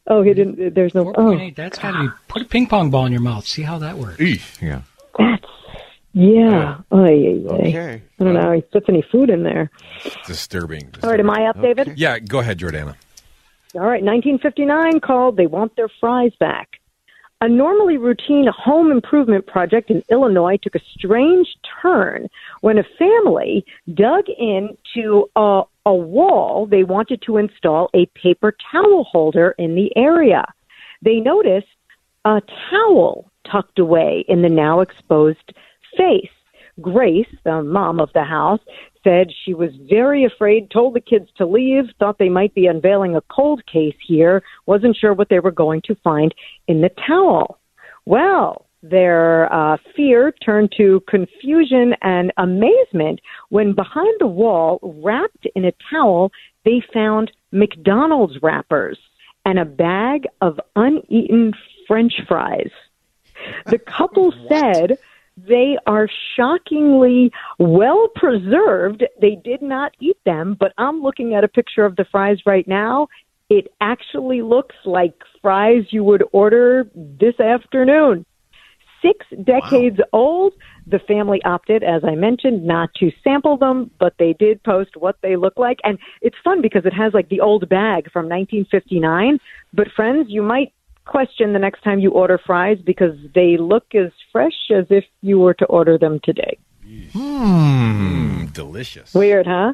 Oh, 0.07 0.21
he 0.23 0.33
didn't. 0.33 0.73
There's 0.73 0.95
no. 0.95 1.13
Oh, 1.15 1.33
4.8, 1.33 1.55
that's 1.55 1.77
got 1.77 1.91
to 1.91 2.03
be. 2.03 2.09
Put 2.27 2.41
a 2.41 2.45
ping 2.45 2.67
pong 2.67 2.89
ball 2.89 3.05
in 3.05 3.11
your 3.11 3.21
mouth. 3.21 3.45
See 3.45 3.61
how 3.61 3.77
that 3.79 3.97
works. 3.97 4.19
Yeah. 4.61 4.81
that's 5.17 5.45
yeah. 6.13 6.79
Oh, 6.91 7.07
yeah, 7.07 7.29
yeah. 7.29 7.49
Okay. 7.49 8.01
I 8.19 8.23
don't 8.23 8.33
know 8.33 8.41
how 8.41 8.51
he 8.53 8.61
puts 8.61 8.87
any 8.89 9.03
food 9.11 9.29
in 9.29 9.43
there. 9.43 9.69
Disturbing. 10.25 10.91
All 11.03 11.09
right, 11.09 11.19
am 11.19 11.29
I 11.29 11.45
up, 11.47 11.61
David? 11.61 11.97
Yeah, 11.97 12.19
go 12.19 12.39
ahead, 12.39 12.57
Jordana. 12.57 12.95
All 13.75 13.81
right, 13.81 14.01
1959 14.03 14.99
called 15.01 15.37
They 15.37 15.45
Want 15.45 15.75
Their 15.75 15.89
Fries 15.99 16.31
Back. 16.39 16.78
A 17.41 17.47
normally 17.47 17.97
routine 17.97 18.47
home 18.47 18.91
improvement 18.91 19.47
project 19.47 19.89
in 19.89 20.03
Illinois 20.11 20.57
took 20.61 20.75
a 20.75 20.81
strange 20.97 21.47
turn 21.81 22.27
when 22.59 22.77
a 22.77 22.83
family 22.97 23.65
dug 23.93 24.25
into 24.27 25.29
a, 25.37 25.61
a 25.85 25.95
wall. 25.95 26.65
They 26.65 26.83
wanted 26.83 27.21
to 27.21 27.37
install 27.37 27.89
a 27.93 28.07
paper 28.07 28.53
towel 28.71 29.05
holder 29.05 29.55
in 29.57 29.75
the 29.75 29.89
area. 29.95 30.43
They 31.01 31.21
noticed 31.21 31.67
a 32.25 32.41
towel 32.69 33.31
tucked 33.49 33.79
away 33.79 34.25
in 34.27 34.41
the 34.41 34.49
now 34.49 34.81
exposed 34.81 35.53
face. 35.95 36.29
Grace, 36.81 37.27
the 37.43 37.63
mom 37.63 37.99
of 37.99 38.09
the 38.13 38.23
house, 38.23 38.59
said 39.03 39.31
she 39.45 39.53
was 39.53 39.71
very 39.89 40.25
afraid, 40.25 40.69
told 40.71 40.93
the 40.93 41.01
kids 41.01 41.29
to 41.37 41.45
leave, 41.45 41.85
thought 41.97 42.17
they 42.17 42.29
might 42.29 42.53
be 42.53 42.67
unveiling 42.67 43.15
a 43.15 43.21
cold 43.21 43.65
case 43.65 43.95
here, 44.05 44.43
wasn't 44.65 44.95
sure 44.95 45.13
what 45.13 45.29
they 45.29 45.39
were 45.39 45.51
going 45.51 45.81
to 45.85 45.95
find 45.95 46.33
in 46.67 46.81
the 46.81 46.91
towel. 47.07 47.59
Well, 48.05 48.65
their 48.81 49.51
uh, 49.53 49.77
fear 49.95 50.31
turned 50.31 50.73
to 50.77 51.03
confusion 51.07 51.95
and 52.01 52.31
amazement 52.37 53.19
when 53.49 53.73
behind 53.73 54.15
the 54.19 54.27
wall, 54.27 54.79
wrapped 54.81 55.47
in 55.55 55.65
a 55.65 55.73
towel, 55.91 56.31
they 56.65 56.81
found 56.93 57.31
McDonald's 57.51 58.41
wrappers 58.41 58.97
and 59.45 59.59
a 59.59 59.65
bag 59.65 60.27
of 60.41 60.59
uneaten 60.75 61.53
French 61.87 62.13
fries. 62.27 62.71
The 63.65 63.79
couple 63.79 64.33
said 64.49 64.97
they 65.47 65.77
are 65.85 66.07
shockingly 66.35 67.31
well 67.57 68.07
preserved. 68.15 69.03
They 69.21 69.37
did 69.43 69.61
not 69.61 69.93
eat 69.99 70.17
them, 70.25 70.57
but 70.59 70.73
I'm 70.77 71.01
looking 71.01 71.33
at 71.33 71.43
a 71.43 71.47
picture 71.47 71.85
of 71.85 71.95
the 71.95 72.05
fries 72.11 72.39
right 72.45 72.67
now. 72.67 73.07
It 73.49 73.67
actually 73.81 74.41
looks 74.41 74.75
like 74.85 75.15
fries 75.41 75.85
you 75.89 76.03
would 76.03 76.23
order 76.31 76.89
this 76.93 77.39
afternoon. 77.39 78.25
Six 79.01 79.25
decades 79.43 79.99
old. 80.11 80.53
The 80.85 80.99
family 80.99 81.39
opted, 81.45 81.83
as 81.83 82.03
I 82.03 82.15
mentioned, 82.15 82.65
not 82.65 82.89
to 82.95 83.11
sample 83.23 83.57
them, 83.57 83.91
but 83.97 84.13
they 84.19 84.33
did 84.33 84.61
post 84.63 84.97
what 84.97 85.15
they 85.21 85.37
look 85.37 85.57
like. 85.57 85.77
And 85.83 85.97
it's 86.21 86.35
fun 86.43 86.61
because 86.61 86.85
it 86.85 86.93
has 86.93 87.13
like 87.13 87.29
the 87.29 87.39
old 87.39 87.69
bag 87.69 88.11
from 88.11 88.27
1959. 88.27 89.39
But 89.73 89.87
friends, 89.95 90.27
you 90.29 90.41
might 90.41 90.73
question 91.09 91.53
the 91.53 91.59
next 91.59 91.83
time 91.83 91.99
you 91.99 92.11
order 92.11 92.37
fries 92.37 92.77
because 92.85 93.15
they 93.33 93.57
look 93.57 93.95
as 93.95 94.11
fresh 94.31 94.69
as 94.73 94.85
if 94.89 95.03
you 95.21 95.39
were 95.39 95.55
to 95.55 95.65
order 95.65 95.97
them 95.97 96.19
today. 96.23 96.57
Hmm, 97.13 98.45
delicious. 98.53 99.13
Weird, 99.13 99.47
huh? 99.47 99.73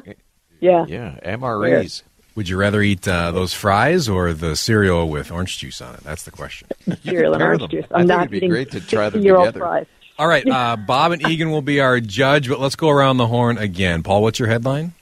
Yeah. 0.60 0.86
Yeah. 0.88 1.18
MREs. 1.24 2.02
Would 2.34 2.48
you 2.48 2.56
rather 2.58 2.82
eat 2.82 3.06
uh, 3.08 3.30
those 3.30 3.54
fries 3.54 4.08
or 4.08 4.32
the 4.32 4.56
cereal 4.56 5.08
with 5.08 5.30
orange 5.30 5.58
juice 5.58 5.80
on 5.80 5.94
it? 5.94 6.00
That's 6.00 6.24
the 6.24 6.30
question. 6.30 6.68
Cereal 7.02 7.32
and 7.34 7.42
orange 7.42 7.60
them. 7.62 7.70
juice. 7.70 7.86
I 7.90 8.00
I'm 8.00 8.08
think 8.08 8.20
it'd 8.20 8.30
be 8.42 8.48
great 8.48 8.70
to 8.72 8.80
try 8.80 9.08
them 9.08 9.22
together. 9.22 9.60
fries. 9.60 9.86
All 10.18 10.26
right, 10.26 10.46
uh, 10.48 10.76
Bob 10.86 11.12
and 11.12 11.26
Eagan 11.28 11.50
will 11.50 11.62
be 11.62 11.80
our 11.80 12.00
judge, 12.00 12.48
but 12.48 12.58
let's 12.60 12.76
go 12.76 12.88
around 12.90 13.16
the 13.18 13.26
horn 13.26 13.58
again. 13.58 14.02
Paul, 14.02 14.22
what's 14.22 14.38
your 14.38 14.48
headline? 14.48 14.92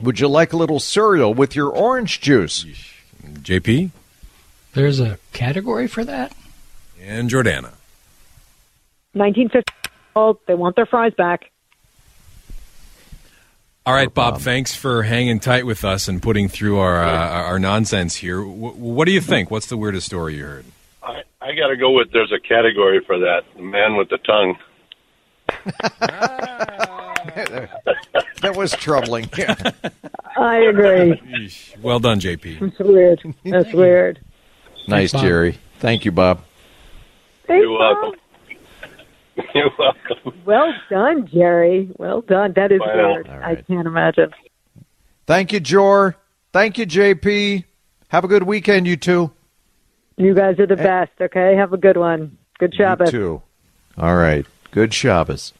Would 0.00 0.18
you 0.20 0.28
like 0.28 0.52
a 0.52 0.56
little 0.56 0.80
cereal 0.80 1.34
with 1.34 1.54
your 1.54 1.68
orange 1.68 2.20
juice? 2.20 2.64
JP 3.24 3.90
There's 4.74 5.00
a 5.00 5.18
category 5.32 5.86
for 5.88 6.04
that? 6.04 6.32
and 7.02 7.30
Jordana. 7.30 7.72
1950 9.14 9.72
old. 10.14 10.38
They 10.46 10.54
want 10.54 10.76
their 10.76 10.86
fries 10.86 11.14
back. 11.14 11.50
All 13.86 13.94
right, 13.94 14.12
Bob. 14.12 14.40
Thanks 14.40 14.74
for 14.74 15.02
hanging 15.02 15.40
tight 15.40 15.64
with 15.66 15.84
us 15.84 16.06
and 16.08 16.22
putting 16.22 16.48
through 16.48 16.78
our 16.78 17.02
uh, 17.02 17.08
our 17.08 17.58
nonsense 17.58 18.14
here. 18.16 18.36
W- 18.36 18.54
what 18.74 19.06
do 19.06 19.12
you 19.12 19.20
think? 19.22 19.50
What's 19.50 19.66
the 19.66 19.76
weirdest 19.78 20.06
story 20.06 20.36
you 20.36 20.44
heard? 20.44 20.64
I, 21.02 21.22
I 21.40 21.52
got 21.54 21.68
to 21.68 21.76
go 21.76 21.90
with 21.90 22.12
there's 22.12 22.30
a 22.32 22.38
category 22.38 23.00
for 23.06 23.18
that. 23.18 23.44
The 23.56 23.62
man 23.62 23.96
with 23.96 24.10
the 24.10 24.18
tongue. 24.18 24.56
That 28.40 28.56
was 28.56 28.72
troubling. 28.72 29.28
I 30.36 30.56
agree. 30.56 31.20
Well 31.82 31.98
done, 32.00 32.18
JP. 32.18 32.60
That's 32.60 32.78
weird. 32.78 33.34
That's 33.44 33.72
weird. 33.74 34.18
Nice, 34.88 35.12
Bob. 35.12 35.22
Jerry. 35.22 35.58
Thank 35.78 36.04
you, 36.04 36.12
Bob. 36.12 36.44
Thanks, 37.46 37.62
You're 37.62 37.78
welcome. 37.78 38.20
You're 39.54 39.70
welcome. 39.78 40.40
Well 40.44 40.72
done, 40.88 41.26
Jerry. 41.26 41.90
Well 41.96 42.20
done. 42.20 42.52
That 42.54 42.72
is 42.72 42.80
Bye 42.80 42.94
now. 42.94 43.12
weird. 43.12 43.28
All 43.28 43.42
I 43.42 43.54
can't 43.56 43.86
imagine. 43.86 44.30
Thank 45.26 45.52
you, 45.52 45.60
Jor. 45.60 46.16
Thank 46.52 46.78
you, 46.78 46.86
JP. 46.86 47.64
Have 48.08 48.24
a 48.24 48.28
good 48.28 48.42
weekend, 48.42 48.86
you 48.86 48.96
two. 48.96 49.30
You 50.16 50.34
guys 50.34 50.58
are 50.58 50.66
the 50.66 50.78
eh. 50.78 50.82
best. 50.82 51.12
Okay, 51.20 51.56
have 51.56 51.72
a 51.72 51.78
good 51.78 51.96
one. 51.96 52.36
Good 52.58 52.74
You 52.78 53.06
too. 53.06 53.42
All 53.96 54.16
right. 54.16 54.44
Good 54.70 54.92
Shabbos. 54.92 55.54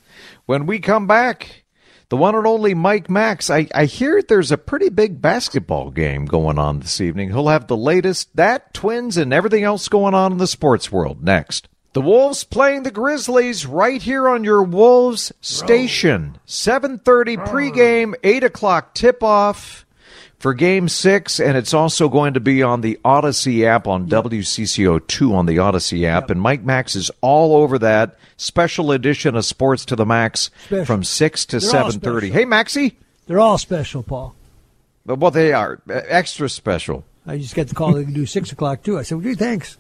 When 0.45 0.67
we 0.67 0.79
come 0.81 1.07
back, 1.07 1.65
the 2.11 2.17
one 2.17 2.35
and 2.35 2.47
only 2.47 2.75
Mike 2.75 3.09
Max. 3.09 3.49
I, 3.49 3.69
I 3.75 3.87
hear 3.87 4.21
there's 4.21 4.53
a 4.53 4.59
pretty 4.59 4.89
big 4.89 5.23
basketball 5.23 5.91
game 5.91 6.27
going 6.27 6.59
on 6.59 6.81
this 6.81 7.01
evening. 7.01 7.31
He'll 7.31 7.49
have 7.49 7.69
the 7.69 7.77
latest, 7.77 8.35
that, 8.37 8.75
Twins, 8.75 9.17
and 9.17 9.33
everything 9.33 9.63
else 9.63 9.89
going 9.89 10.13
on 10.13 10.33
in 10.33 10.39
the 10.39 10.49
sports 10.49 10.91
world 10.91 11.23
next. 11.23 11.69
The 11.93 12.01
Wolves 12.01 12.45
playing 12.45 12.83
the 12.83 12.91
Grizzlies 12.91 13.65
right 13.65 14.03
here 14.03 14.29
on 14.29 14.45
your 14.45 14.63
Wolves 14.63 15.33
station. 15.41 16.39
7.30 16.47 17.47
pregame, 17.47 18.15
8 18.23 18.45
o'clock 18.45 18.95
tip-off 18.95 19.87
for 20.41 20.55
Game 20.55 20.89
6, 20.89 21.39
and 21.39 21.57
it's 21.57 21.75
also 21.75 22.09
going 22.09 22.35
to 22.35 22.41
be 22.41 22.63
on 22.63 22.81
the 22.81 22.99
Audacy 23.05 23.65
app 23.65 23.87
on 23.87 24.09
WCCO2 24.09 25.33
on 25.35 25.45
the 25.47 25.57
Audacy 25.59 26.05
app. 26.07 26.31
And 26.31 26.41
Mike 26.41 26.65
Max 26.65 26.97
is 26.97 27.11
all 27.21 27.55
over 27.57 27.79
that 27.79 28.17
special 28.39 28.91
edition 28.91 29.37
of 29.37 29.45
Sports 29.45 29.85
to 29.85 29.97
the 29.97 30.07
Max 30.07 30.51
Special. 30.65 30.85
from 30.87 31.05
6 31.05 31.45
to 31.47 31.59
7.30. 31.59 32.33
Hey, 32.33 32.47
Maxie? 32.47 32.97
They're 33.27 33.39
all 33.39 33.59
special, 33.59 34.03
Paul. 34.03 34.35
But 35.05 35.19
Well, 35.19 35.31
they 35.31 35.53
are 35.53 35.81
extra 35.89 36.49
special. 36.49 37.05
I 37.27 37.37
just 37.37 37.55
got 37.55 37.69
the 37.69 37.75
call 37.75 37.93
they 37.93 38.05
can 38.05 38.15
do 38.15 38.25
six 38.27 38.51
o'clock 38.51 38.83
too. 38.83 38.99
I 38.99 39.03
said, 39.03 39.17
well, 39.19 39.25
gee, 39.25 39.35
thanks. 39.35 39.77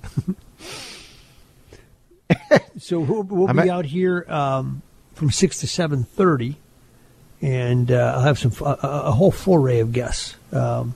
so 2.79 3.01
we'll, 3.01 3.23
we'll 3.23 3.53
be 3.53 3.61
at- 3.61 3.69
out 3.69 3.87
here 3.87 4.25
um, 4.29 4.83
from 5.15 5.31
six 5.31 5.59
to 5.61 5.67
seven 5.67 6.05
thirty, 6.05 6.57
and 7.43 7.91
uh, 7.91 8.15
I'll 8.17 8.23
have 8.23 8.39
some 8.39 8.53
a, 8.61 8.79
a 8.83 9.13
whole 9.13 9.31
foray 9.31 9.81
of 9.81 9.93
guests. 9.93 10.37
Um, 10.53 10.95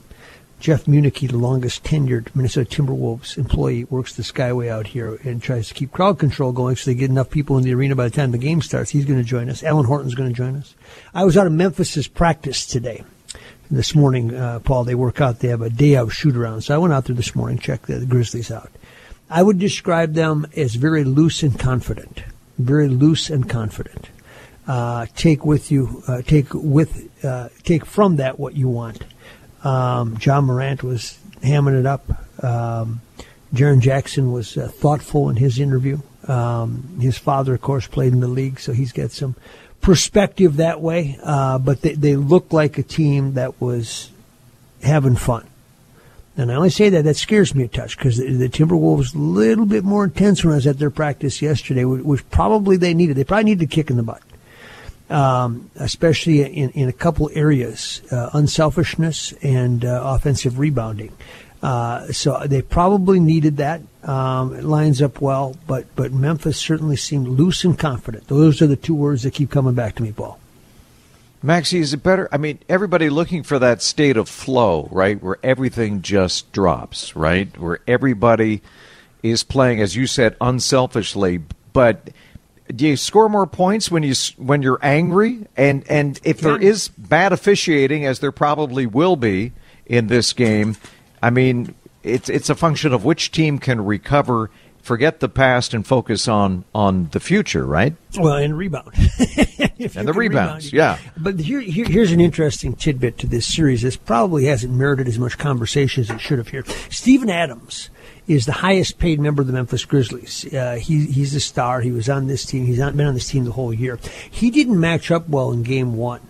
Jeff 0.59 0.85
Municky, 0.85 1.29
the 1.29 1.37
longest 1.37 1.83
tenured 1.83 2.33
Minnesota 2.35 2.69
Timberwolves 2.69 3.37
employee, 3.37 3.83
works 3.83 4.15
the 4.15 4.23
Skyway 4.23 4.69
out 4.69 4.87
here 4.87 5.19
and 5.23 5.41
tries 5.41 5.67
to 5.67 5.73
keep 5.73 5.91
crowd 5.91 6.17
control 6.17 6.51
going 6.51 6.75
so 6.75 6.89
they 6.89 6.95
get 6.95 7.09
enough 7.09 7.29
people 7.29 7.57
in 7.57 7.63
the 7.63 7.73
arena 7.73 7.95
by 7.95 8.05
the 8.05 8.15
time 8.15 8.31
the 8.31 8.37
game 8.37 8.61
starts. 8.61 8.89
He's 8.89 9.05
going 9.05 9.19
to 9.19 9.23
join 9.23 9.49
us. 9.49 9.63
Alan 9.63 9.85
Horton's 9.85 10.15
going 10.15 10.29
to 10.29 10.35
join 10.35 10.55
us. 10.55 10.73
I 11.13 11.23
was 11.23 11.37
out 11.37 11.45
of 11.45 11.53
Memphis's 11.53 12.07
practice 12.07 12.65
today 12.65 13.03
this 13.69 13.93
morning, 13.93 14.33
uh, 14.33 14.59
Paul. 14.59 14.85
They 14.85 14.95
work 14.95 15.21
out. 15.21 15.39
They 15.39 15.49
have 15.49 15.61
a 15.61 15.69
day 15.69 15.95
out 15.95 16.11
shoot 16.11 16.35
around. 16.35 16.61
So 16.61 16.73
I 16.73 16.77
went 16.77 16.93
out 16.93 17.05
there 17.05 17.15
this 17.15 17.35
morning, 17.35 17.59
checked 17.59 17.87
the, 17.87 17.99
the 17.99 18.05
Grizzlies 18.05 18.49
out. 18.49 18.71
I 19.29 19.43
would 19.43 19.59
describe 19.59 20.13
them 20.13 20.47
as 20.55 20.75
very 20.75 21.03
loose 21.03 21.43
and 21.43 21.59
confident. 21.59 22.23
Very 22.57 22.87
loose 22.87 23.29
and 23.29 23.49
confident. 23.49 24.09
Uh, 24.67 25.05
take 25.15 25.45
with 25.45 25.71
you, 25.71 26.03
uh, 26.07 26.21
take 26.23 26.47
with, 26.53 27.09
uh, 27.23 27.49
take 27.63 27.85
from 27.85 28.15
that 28.15 28.39
what 28.39 28.55
you 28.55 28.67
want. 28.67 29.03
Um, 29.63 30.17
Ja 30.19 30.41
Morant 30.41 30.83
was 30.83 31.19
hamming 31.41 31.79
it 31.79 31.85
up. 31.85 32.03
Um, 32.43 33.01
Jaren 33.53 33.79
Jackson 33.79 34.31
was 34.31 34.57
uh, 34.57 34.67
thoughtful 34.67 35.29
in 35.29 35.35
his 35.35 35.59
interview. 35.59 35.99
Um, 36.27 36.97
his 36.99 37.17
father, 37.17 37.53
of 37.53 37.61
course, 37.61 37.87
played 37.87 38.13
in 38.13 38.19
the 38.19 38.27
league, 38.27 38.59
so 38.59 38.73
he's 38.73 38.91
got 38.91 39.11
some 39.11 39.35
perspective 39.81 40.57
that 40.57 40.81
way. 40.81 41.17
Uh, 41.23 41.59
but 41.59 41.81
they, 41.81 41.93
they 41.93 42.15
look 42.15 42.51
like 42.51 42.77
a 42.77 42.83
team 42.83 43.33
that 43.35 43.61
was 43.61 44.09
having 44.81 45.15
fun. 45.15 45.47
And 46.37 46.51
I 46.51 46.55
only 46.55 46.69
say 46.69 46.89
that 46.89 47.03
that 47.05 47.15
scares 47.15 47.55
me 47.55 47.63
a 47.63 47.67
touch 47.67 47.97
because 47.97 48.17
the, 48.17 48.29
the 48.33 48.49
Timberwolves 48.49 49.15
a 49.15 49.17
little 49.17 49.65
bit 49.65 49.83
more 49.83 50.03
intense 50.03 50.43
when 50.43 50.51
I 50.51 50.57
was 50.57 50.67
at 50.67 50.79
their 50.79 50.89
practice 50.89 51.41
yesterday, 51.41 51.85
which, 51.85 52.03
which 52.03 52.29
probably 52.29 52.75
they 52.75 52.93
needed. 52.93 53.15
They 53.15 53.23
probably 53.23 53.45
needed 53.45 53.63
a 53.63 53.67
kick 53.67 53.89
in 53.89 53.95
the 53.95 54.03
butt, 54.03 54.21
um, 55.09 55.69
especially 55.75 56.41
in, 56.41 56.71
in 56.71 56.89
a 56.89 56.93
couple 56.93 57.29
areas, 57.33 58.01
uh, 58.11 58.29
unselfishness 58.33 59.33
and 59.41 59.85
uh, 59.85 60.01
offensive 60.03 60.59
rebounding. 60.59 61.11
Uh, 61.61 62.11
so 62.11 62.39
they 62.45 62.61
probably 62.61 63.19
needed 63.19 63.57
that. 63.57 63.81
Um, 64.03 64.55
it 64.55 64.63
lines 64.63 65.01
up 65.01 65.19
well, 65.19 65.55
but 65.65 65.87
but 65.95 66.11
Memphis 66.11 66.57
certainly 66.57 66.95
seemed 66.95 67.27
loose 67.27 67.63
and 67.63 67.77
confident. 67.77 68.27
Those 68.27 68.61
are 68.61 68.67
the 68.67 68.75
two 68.75 68.93
words 68.93 69.23
that 69.23 69.33
keep 69.33 69.49
coming 69.49 69.73
back 69.73 69.95
to 69.95 70.03
me, 70.03 70.11
Paul. 70.11 70.39
Maxie, 71.41 71.79
is 71.79 71.93
it 71.93 72.03
better? 72.03 72.27
I 72.31 72.37
mean, 72.37 72.59
everybody 72.69 73.09
looking 73.09 73.43
for 73.43 73.59
that 73.59 73.81
state 73.81 74.17
of 74.17 74.29
flow, 74.29 74.87
right, 74.91 75.21
where 75.21 75.37
everything 75.43 76.01
just 76.01 76.51
drops, 76.51 77.15
right, 77.15 77.55
where 77.57 77.79
everybody 77.87 78.61
is 79.23 79.43
playing, 79.43 79.81
as 79.81 79.95
you 79.95 80.07
said, 80.07 80.35
unselfishly. 80.41 81.41
But 81.73 82.09
do 82.73 82.87
you 82.87 82.97
score 82.97 83.29
more 83.29 83.45
points 83.47 83.91
when 83.91 84.03
you 84.03 84.13
when 84.37 84.61
you're 84.61 84.79
angry? 84.81 85.45
And 85.55 85.83
and 85.89 86.19
if 86.23 86.41
there 86.41 86.59
is 86.59 86.87
bad 86.89 87.31
officiating, 87.31 88.05
as 88.05 88.19
there 88.19 88.31
probably 88.31 88.85
will 88.85 89.15
be 89.15 89.53
in 89.85 90.07
this 90.07 90.33
game, 90.33 90.75
I 91.21 91.29
mean, 91.29 91.75
it's 92.03 92.29
it's 92.29 92.49
a 92.49 92.55
function 92.55 92.93
of 92.93 93.05
which 93.05 93.31
team 93.31 93.59
can 93.59 93.85
recover, 93.85 94.49
forget 94.81 95.19
the 95.19 95.29
past, 95.29 95.73
and 95.75 95.85
focus 95.85 96.27
on 96.27 96.65
on 96.73 97.09
the 97.11 97.19
future, 97.19 97.65
right? 97.65 97.95
Well, 98.17 98.35
and 98.35 98.57
rebound. 98.57 98.93
and 98.95 100.07
the 100.07 100.13
rebounds, 100.13 100.71
rebound, 100.71 100.73
yeah. 100.73 100.97
But 101.17 101.39
here, 101.39 101.61
here, 101.61 101.85
here's 101.85 102.11
an 102.11 102.19
interesting 102.19 102.73
tidbit 102.73 103.19
to 103.19 103.27
this 103.27 103.45
series. 103.45 103.83
This 103.83 103.95
probably 103.95 104.45
hasn't 104.45 104.73
merited 104.73 105.07
as 105.07 105.19
much 105.19 105.37
conversation 105.37 106.01
as 106.01 106.09
it 106.09 106.19
should 106.19 106.39
have 106.39 106.49
here. 106.49 106.65
Steven 106.89 107.29
Adams 107.29 107.91
is 108.27 108.45
the 108.45 108.51
highest 108.51 108.97
paid 108.97 109.19
member 109.19 109.41
of 109.41 109.47
the 109.47 109.53
Memphis 109.53 109.85
Grizzlies. 109.85 110.51
Uh, 110.53 110.75
he, 110.75 111.05
he's 111.05 111.35
a 111.35 111.39
star. 111.39 111.81
He 111.81 111.91
was 111.91 112.09
on 112.09 112.27
this 112.27 112.45
team. 112.45 112.65
He's 112.65 112.79
not 112.79 112.97
been 112.97 113.05
on 113.05 113.13
this 113.13 113.29
team 113.29 113.45
the 113.45 113.51
whole 113.51 113.73
year. 113.73 113.99
He 114.29 114.49
didn't 114.49 114.79
match 114.79 115.11
up 115.11 115.29
well 115.29 115.51
in 115.51 115.63
game 115.63 115.95
one 115.95 116.21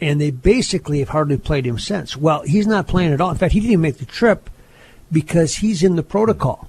and 0.00 0.20
they 0.20 0.30
basically 0.30 1.00
have 1.00 1.10
hardly 1.10 1.36
played 1.36 1.66
him 1.66 1.78
since. 1.78 2.16
Well, 2.16 2.42
he's 2.42 2.66
not 2.66 2.86
playing 2.86 3.12
at 3.12 3.20
all. 3.20 3.30
In 3.30 3.36
fact, 3.36 3.52
he 3.52 3.60
didn't 3.60 3.72
even 3.72 3.82
make 3.82 3.98
the 3.98 4.06
trip 4.06 4.48
because 5.12 5.56
he's 5.56 5.82
in 5.82 5.96
the 5.96 6.02
protocol. 6.02 6.68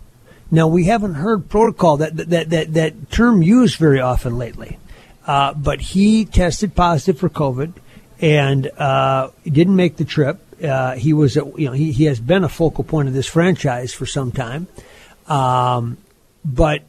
Now 0.50 0.68
we 0.68 0.86
haven't 0.86 1.16
heard 1.16 1.48
protocol 1.48 1.98
that 1.98 2.18
that 2.18 2.50
that 2.50 2.74
that 2.74 3.12
term 3.12 3.42
used 3.42 3.78
very 3.78 4.02
often 4.02 4.38
lately, 4.38 4.80
uh, 5.26 5.54
but 5.54 5.80
he 5.80 6.26
tested 6.26 6.76
positive 6.76 7.20
for 7.20 7.30
COVID 7.30 7.74
and 8.20 8.68
uh, 8.78 9.30
didn't 9.46 9.78
make 9.78 9.96
the 9.96 10.04
trip. 10.04 10.40
Uh, 10.64 10.96
he 10.96 11.14
was, 11.14 11.36
you 11.36 11.66
know, 11.66 11.72
he, 11.72 11.92
he 11.92 12.06
has 12.06 12.20
been 12.20 12.44
a 12.44 12.50
focal 12.50 12.84
point 12.84 13.08
of 13.08 13.14
this 13.14 13.28
franchise 13.28 13.94
for 13.94 14.06
some 14.06 14.32
time, 14.32 14.68
um, 15.28 15.98
but 16.46 16.84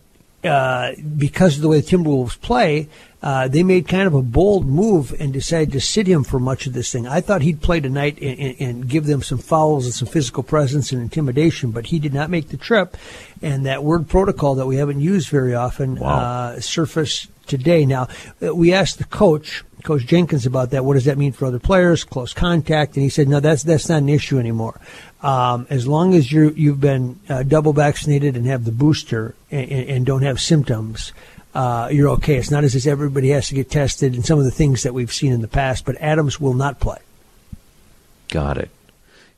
uh, 0.44 0.92
because 1.16 1.56
of 1.56 1.62
the 1.62 1.68
way 1.68 1.80
the 1.80 1.86
Timberwolves 1.86 2.40
play, 2.40 2.88
uh, 3.22 3.46
they 3.46 3.62
made 3.62 3.86
kind 3.86 4.08
of 4.08 4.14
a 4.14 4.22
bold 4.22 4.66
move 4.66 5.14
and 5.20 5.32
decided 5.32 5.70
to 5.72 5.80
sit 5.80 6.08
him 6.08 6.24
for 6.24 6.40
much 6.40 6.66
of 6.66 6.72
this 6.72 6.90
thing. 6.90 7.06
I 7.06 7.20
thought 7.20 7.42
he'd 7.42 7.62
play 7.62 7.78
tonight 7.78 8.18
and, 8.20 8.38
and, 8.38 8.60
and, 8.60 8.88
give 8.88 9.06
them 9.06 9.22
some 9.22 9.38
fouls 9.38 9.84
and 9.84 9.94
some 9.94 10.08
physical 10.08 10.42
presence 10.42 10.90
and 10.90 11.00
intimidation, 11.00 11.70
but 11.70 11.86
he 11.86 12.00
did 12.00 12.12
not 12.12 12.30
make 12.30 12.48
the 12.48 12.56
trip. 12.56 12.96
And 13.40 13.64
that 13.66 13.84
word 13.84 14.08
protocol 14.08 14.56
that 14.56 14.66
we 14.66 14.76
haven't 14.76 15.00
used 15.00 15.28
very 15.28 15.54
often 15.54 15.96
wow. 15.96 16.08
uh, 16.08 16.60
surfaced 16.60 17.28
today. 17.46 17.86
Now, 17.86 18.08
uh, 18.44 18.52
we 18.52 18.72
asked 18.72 18.98
the 18.98 19.04
coach, 19.04 19.62
Coach 19.82 20.06
Jenkins, 20.06 20.46
about 20.46 20.70
that. 20.70 20.84
What 20.84 20.94
does 20.94 21.06
that 21.06 21.18
mean 21.18 21.32
for 21.32 21.46
other 21.46 21.58
players? 21.58 22.04
Close 22.04 22.32
contact, 22.32 22.96
and 22.96 23.02
he 23.02 23.08
said, 23.08 23.28
"No, 23.28 23.40
that's 23.40 23.62
that's 23.62 23.88
not 23.88 23.98
an 23.98 24.08
issue 24.08 24.38
anymore. 24.38 24.80
Um, 25.22 25.66
as 25.70 25.86
long 25.86 26.14
as 26.14 26.30
you 26.30 26.50
you've 26.56 26.80
been 26.80 27.18
uh, 27.28 27.42
double 27.42 27.72
vaccinated 27.72 28.36
and 28.36 28.46
have 28.46 28.64
the 28.64 28.72
booster 28.72 29.34
and, 29.50 29.70
and 29.70 30.06
don't 30.06 30.22
have 30.22 30.40
symptoms." 30.40 31.12
uh, 31.54 31.88
you're 31.92 32.08
okay. 32.10 32.36
It's 32.36 32.50
not 32.50 32.64
as 32.64 32.74
if 32.74 32.86
everybody 32.86 33.30
has 33.30 33.48
to 33.48 33.54
get 33.54 33.70
tested 33.70 34.14
and 34.14 34.24
some 34.24 34.38
of 34.38 34.44
the 34.44 34.50
things 34.50 34.82
that 34.84 34.94
we've 34.94 35.12
seen 35.12 35.32
in 35.32 35.42
the 35.42 35.48
past, 35.48 35.84
but 35.84 35.96
Adams 36.00 36.40
will 36.40 36.54
not 36.54 36.80
play. 36.80 36.98
Got 38.28 38.58
it. 38.58 38.70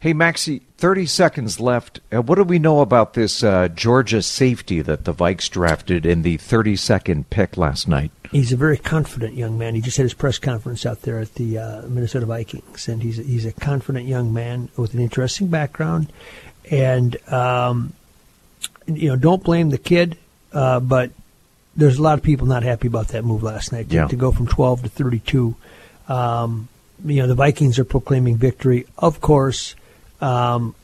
Hey, 0.05 0.13
Maxie, 0.13 0.61
30 0.77 1.07
seconds 1.07 1.61
left. 1.61 2.01
Uh, 2.13 2.21
what 2.21 2.35
do 2.35 2.45
we 2.45 2.59
know 2.59 2.81
about 2.81 3.15
this 3.15 3.43
uh, 3.43 3.69
Georgia 3.69 4.21
safety 4.21 4.83
that 4.83 5.07
the 5.07 5.15
Vikes 5.15 5.49
drafted 5.49 6.05
in 6.05 6.21
the 6.21 6.37
32nd 6.37 7.25
pick 7.31 7.57
last 7.57 7.89
night? 7.89 8.11
He's 8.31 8.53
a 8.53 8.57
very 8.59 8.77
confident 8.77 9.33
young 9.33 9.57
man. 9.57 9.75
He 9.75 9.81
just 9.81 9.97
had 9.97 10.03
his 10.03 10.13
press 10.13 10.39
conference 10.39 10.85
out 10.85 11.01
there 11.01 11.21
at 11.21 11.37
the 11.37 11.57
uh, 11.57 11.83
Minnesota 11.89 12.27
Vikings, 12.27 12.87
and 12.87 13.03
he's, 13.03 13.17
he's 13.17 13.47
a 13.47 13.53
confident 13.53 14.05
young 14.07 14.31
man 14.35 14.69
with 14.77 14.93
an 14.93 15.01
interesting 15.01 15.47
background. 15.47 16.13
And, 16.71 17.17
um, 17.33 17.95
you 18.87 19.09
know, 19.09 19.17
don't 19.17 19.43
blame 19.43 19.71
the 19.71 19.79
kid, 19.79 20.19
uh, 20.53 20.81
but 20.81 21.13
there's 21.77 21.97
a 21.97 22.03
lot 22.03 22.19
of 22.19 22.23
people 22.23 22.47
not 22.47 22.63
happy 22.63 22.89
about 22.89 23.09
that 23.09 23.25
move 23.25 23.43
last 23.43 23.73
night 23.73 23.89
to, 23.89 23.95
yeah. 23.95 24.07
to 24.09 24.17
go 24.17 24.33
from 24.33 24.49
12 24.49 24.83
to 24.83 24.89
32. 24.91 25.57
Um, 26.09 26.69
you 27.07 27.23
know, 27.23 27.27
the 27.27 27.35
Vikings 27.35 27.79
are 27.79 27.87
proclaiming 27.87 28.37
victory. 28.37 28.85
Of 28.99 29.23
course, 29.23 29.75
um, 30.21 30.75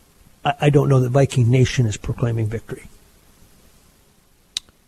I, 0.45 0.55
I, 0.63 0.71
don't 0.71 0.89
know 0.89 1.01
that 1.01 1.11
Viking 1.11 1.51
Nation 1.51 1.87
is 1.87 1.97
proclaiming 1.97 2.47
victory. 2.47 2.85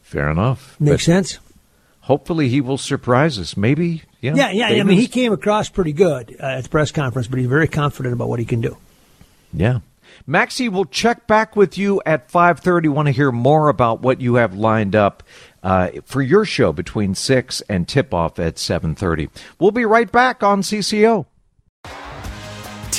Fair 0.03 0.31
enough. 0.31 0.79
Makes 0.81 1.05
sense. 1.05 1.39
Hopefully, 2.03 2.49
he 2.49 2.61
will 2.61 2.79
surprise 2.79 3.39
us. 3.39 3.57
Maybe. 3.57 4.03
Yeah. 4.21 4.35
Yeah. 4.35 4.51
Yeah. 4.51 4.81
I 4.81 4.83
mean, 4.83 4.99
he 4.99 5.07
came 5.07 5.33
across 5.33 5.69
pretty 5.69 5.93
good 5.93 6.37
uh, 6.41 6.47
at 6.47 6.65
the 6.65 6.69
press 6.69 6.91
conference, 6.91 7.29
but 7.29 7.39
he's 7.39 7.49
very 7.49 7.69
confident 7.69 8.13
about 8.13 8.29
what 8.29 8.39
he 8.39 8.45
can 8.45 8.61
do. 8.61 8.77
Yeah. 9.53 9.81
Maxie 10.27 10.69
will 10.69 10.85
check 10.85 11.27
back 11.27 11.57
with 11.57 11.79
you 11.79 12.03
at 12.05 12.31
5:30. 12.31 12.89
Want 12.89 13.07
to 13.07 13.13
hear 13.13 13.33
more 13.33 13.69
about 13.69 14.03
what 14.03 14.21
you 14.21 14.35
have 14.35 14.55
lined 14.55 14.95
up 14.95 15.23
uh, 15.63 15.89
for 16.05 16.23
your 16.23 16.45
show 16.45 16.73
between 16.73 17.15
6 17.15 17.61
and 17.63 17.89
tip 17.89 18.13
off 18.13 18.39
at 18.39 18.57
7.30. 18.57 19.29
We'll 19.59 19.71
be 19.71 19.85
right 19.85 20.11
back 20.11 20.43
on 20.43 20.63
CCO. 20.63 21.27